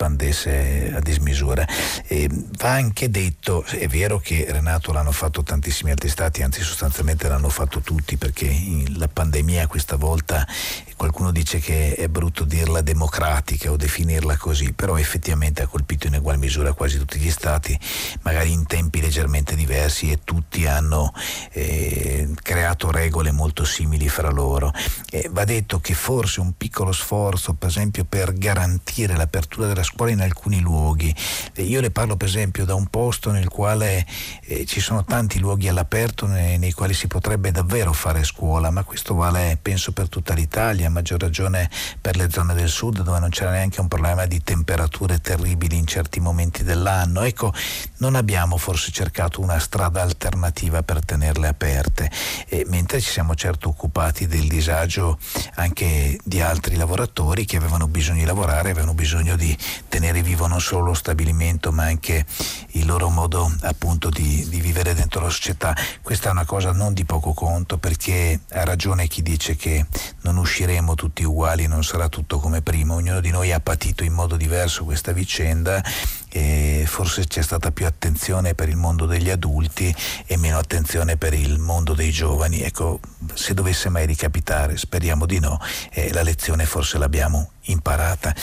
[0.95, 1.68] a dismisura.
[2.07, 2.27] E
[2.57, 7.27] va anche detto, è vero che Renato l'hanno l'hanno fatto tantissimi altri stati, anzi sostanzialmente
[7.27, 8.49] l'hanno fatto tutti perché
[8.95, 10.47] la pandemia questa volta
[10.95, 16.13] qualcuno dice che è brutto dirla democratica o definirla così, però effettivamente ha colpito in
[16.13, 17.77] ugual misura quasi tutti gli stati,
[18.22, 21.11] magari in tempi leggermente diversi e tutti hanno
[21.53, 24.72] eh, creato regole molto simili fra loro.
[25.09, 30.11] Eh, va detto che forse un piccolo sforzo, per esempio, per garantire l'apertura della scuola
[30.11, 31.14] in alcuni luoghi,
[31.53, 34.06] eh, io le parlo per esempio da un posto nel quale
[34.45, 38.84] eh, ci sono tanti luoghi all'aperto nei, nei quali si potrebbe davvero fare scuola, ma
[38.84, 41.69] questo vale penso per tutta l'Italia maggior ragione
[41.99, 45.85] per le zone del sud dove non c'era neanche un problema di temperature terribili in
[45.85, 47.22] certi momenti dell'anno.
[47.22, 47.53] Ecco,
[47.98, 52.10] non abbiamo forse cercato una strada alternativa per tenerle aperte,
[52.48, 55.18] e mentre ci siamo certo occupati del disagio
[55.56, 59.56] anche di altri lavoratori che avevano bisogno di lavorare, avevano bisogno di
[59.88, 62.25] tenere vivo non solo lo stabilimento ma anche
[62.71, 65.75] il loro modo appunto di, di vivere dentro la società.
[66.01, 69.85] Questa è una cosa non di poco conto perché ha ragione chi dice che
[70.21, 74.13] non usciremo tutti uguali, non sarà tutto come prima, ognuno di noi ha patito in
[74.13, 75.83] modo diverso questa vicenda
[76.31, 79.93] e forse c'è stata più attenzione per il mondo degli adulti
[80.25, 82.61] e meno attenzione per il mondo dei giovani.
[82.61, 82.99] Ecco,
[83.33, 85.59] se dovesse mai ricapitare, speriamo di no,
[85.91, 88.33] eh, la lezione forse l'abbiamo imparata.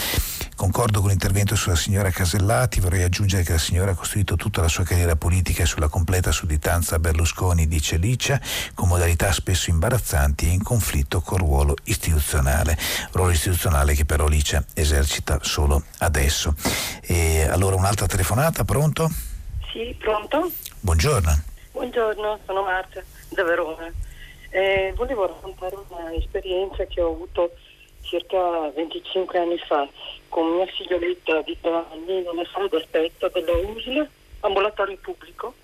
[0.55, 4.67] Concordo con l'intervento sulla signora Casellati, vorrei aggiungere che la signora ha costruito tutta la
[4.67, 8.41] sua carriera politica sulla completa sudditanza a Berlusconi, dice Licia,
[8.75, 12.77] con modalità spesso imbarazzanti e in conflitto col ruolo istituzionale,
[13.13, 16.55] ruolo istituzionale che però Licia esercita solo adesso.
[17.03, 19.09] E allora un'altra telefonata, pronto?
[19.71, 20.51] Sì, pronto?
[20.81, 21.31] Buongiorno.
[21.71, 23.91] Buongiorno, sono Marta da Verona.
[24.51, 27.53] Eh, volevo raccontare un'esperienza che ho avuto
[28.01, 29.89] circa 25 anni fa
[30.29, 34.09] con mia figlioletta di tre anni in una sala d'aspetto della USL,
[34.41, 35.55] ambulatorio pubblico,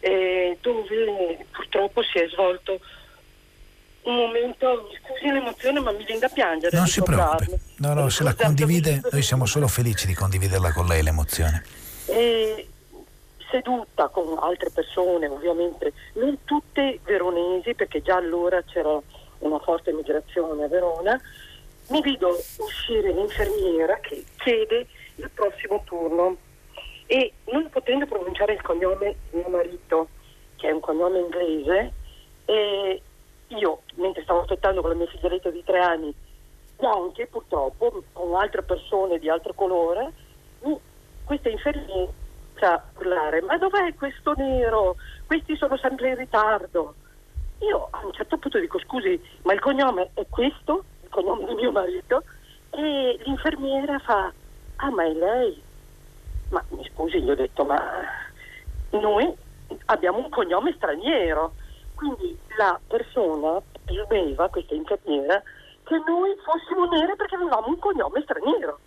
[0.00, 2.80] eh, dove purtroppo si è svolto
[4.04, 6.76] un momento, mi scusi l'emozione, ma mi viene da piangere.
[6.76, 10.86] Non si preoccupi, no, no, se la condivide, noi siamo solo felici di condividerla con
[10.86, 11.64] lei l'emozione.
[12.06, 12.68] E
[13.50, 19.00] seduta con altre persone, ovviamente, non tutte veronesi, perché già allora c'era
[19.38, 21.20] una forte migrazione a Verona,
[21.88, 24.86] mi vedo uscire l'infermiera che chiede
[25.16, 26.36] il prossimo turno
[27.06, 30.08] e non potendo pronunciare il cognome di mio marito,
[30.56, 31.92] che è un cognome inglese,
[32.46, 33.02] e
[33.48, 36.14] io mentre stavo aspettando con la mia figlioletta di tre anni,
[36.78, 40.12] anche purtroppo con altre persone di altro colore,
[41.24, 42.12] questa infermiera
[42.96, 44.96] urlare, ma dov'è questo nero?
[45.26, 46.94] Questi sono sempre in ritardo.
[47.60, 50.84] Io a un certo punto dico scusi, ma il cognome è questo?
[51.14, 52.24] cognome di mio marito,
[52.70, 54.32] e l'infermiera fa,
[54.76, 55.62] ah ma è lei?
[56.50, 57.80] Ma mi scusi, gli ho detto, ma
[58.90, 59.32] noi
[59.86, 61.54] abbiamo un cognome straniero,
[62.04, 65.42] quindi la persona presumeva, questa infermiera,
[65.84, 68.78] che noi fossimo nere perché avevamo un cognome straniero.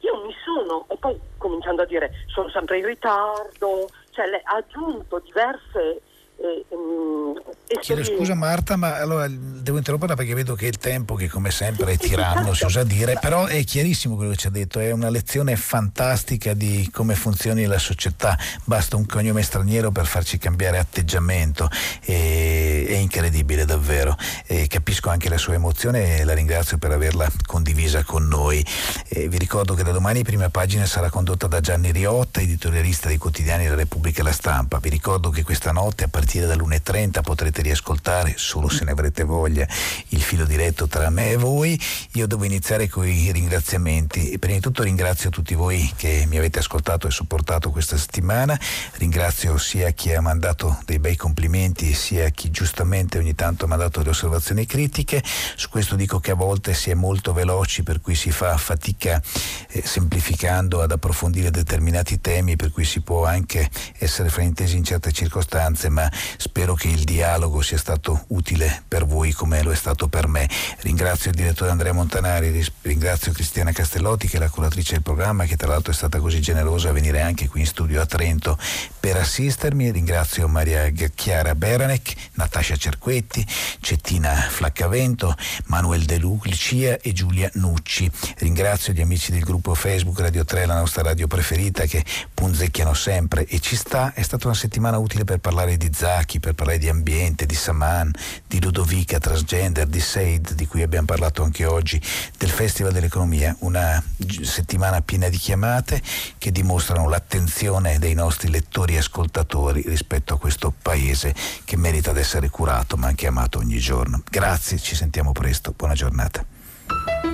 [0.00, 5.18] Io mi sono, e poi cominciando a dire, sono sempre in ritardo, cioè ha aggiunto
[5.20, 6.02] diverse
[6.36, 7.40] eh, um,
[7.80, 11.92] Chiedo scusa Marta, ma allora devo interromperla perché vedo che il tempo, che come sempre
[11.92, 15.10] è tiranno, si usa dire, però è chiarissimo quello che ci ha detto, è una
[15.10, 21.68] lezione fantastica di come funzioni la società, basta un cognome straniero per farci cambiare atteggiamento,
[22.04, 24.16] e, è incredibile davvero,
[24.46, 28.64] e capisco anche la sua emozione e la ringrazio per averla condivisa con noi.
[29.08, 33.18] E vi ricordo che da domani prima pagina sarà condotta da Gianni Riotta, editorialista dei
[33.18, 34.78] quotidiani La Repubblica e La Stampa.
[34.78, 39.24] Vi ricordo che questa notte a partire partire dall'1.30 potrete riascoltare, solo se ne avrete
[39.24, 39.66] voglia,
[40.08, 41.80] il filo diretto tra me e voi.
[42.12, 46.58] Io devo iniziare con i ringraziamenti prima di tutto ringrazio tutti voi che mi avete
[46.58, 48.58] ascoltato e supportato questa settimana.
[48.94, 53.98] Ringrazio sia chi ha mandato dei bei complimenti sia chi giustamente ogni tanto ha mandato
[53.98, 55.22] delle osservazioni critiche.
[55.56, 59.22] Su questo dico che a volte si è molto veloci per cui si fa fatica
[59.70, 63.68] eh, semplificando ad approfondire determinati temi per cui si può anche
[63.98, 69.32] essere fraintesi in certe circostanze, ma spero che il dialogo sia stato utile per voi
[69.32, 70.48] come lo è stato per me.
[70.80, 75.56] Ringrazio il direttore Andrea Montanari, ringrazio Cristiana Castellotti che è la curatrice del programma che
[75.56, 78.58] tra l'altro è stata così generosa a venire anche qui in studio a Trento
[78.98, 83.46] per assistermi, ringrazio Maria Chiara Natascia Natascia Cerquetti,
[83.80, 85.34] Cettina Flaccavento,
[85.66, 88.10] Manuel De Lucia e Giulia Nucci.
[88.38, 92.02] Ringrazio gli amici del gruppo Facebook Radio 3, la nostra radio preferita, che
[92.32, 94.14] punzecchiano sempre e ci sta.
[94.14, 98.10] È stata una settimana utile per parlare di Zacchi, per parlare di ambiente, di Saman,
[98.46, 102.00] di Ludovica, transgender, di Seid, di cui abbiamo parlato anche oggi,
[102.38, 103.54] del Festival dell'Economia.
[103.60, 104.02] Una
[104.42, 106.00] settimana piena di chiamate
[106.38, 111.34] che dimostrano l'attenzione dei nostri lettori e ascoltatori rispetto a questo paese
[111.64, 114.22] che merita di essere curato ma anche amato ogni giorno.
[114.30, 115.74] Grazie, ci sentiamo presto.
[115.76, 117.25] Buona giornata.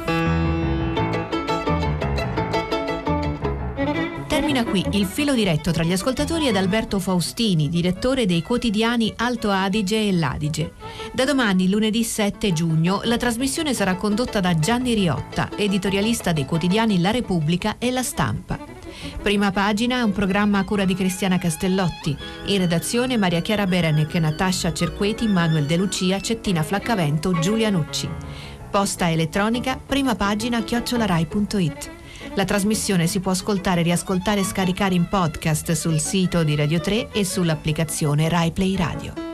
[4.52, 9.50] Termina qui il filo diretto tra gli ascoltatori ed Alberto Faustini, direttore dei quotidiani Alto
[9.50, 10.72] Adige e L'Adige.
[11.10, 17.00] Da domani, lunedì 7 giugno, la trasmissione sarà condotta da Gianni Riotta, editorialista dei quotidiani
[17.00, 18.58] La Repubblica e La Stampa.
[19.22, 22.14] Prima pagina è un programma a cura di Cristiana Castellotti.
[22.48, 28.06] In redazione Maria Chiara Berenec, Natascia Cerqueti, Manuel De Lucia, Cettina Flaccavento, Giulia Nucci.
[28.70, 32.00] Posta elettronica, prima pagina chiocciolarai.it.
[32.34, 37.10] La trasmissione si può ascoltare, riascoltare e scaricare in podcast sul sito di Radio 3
[37.12, 39.31] e sull'applicazione RaiPlay Radio.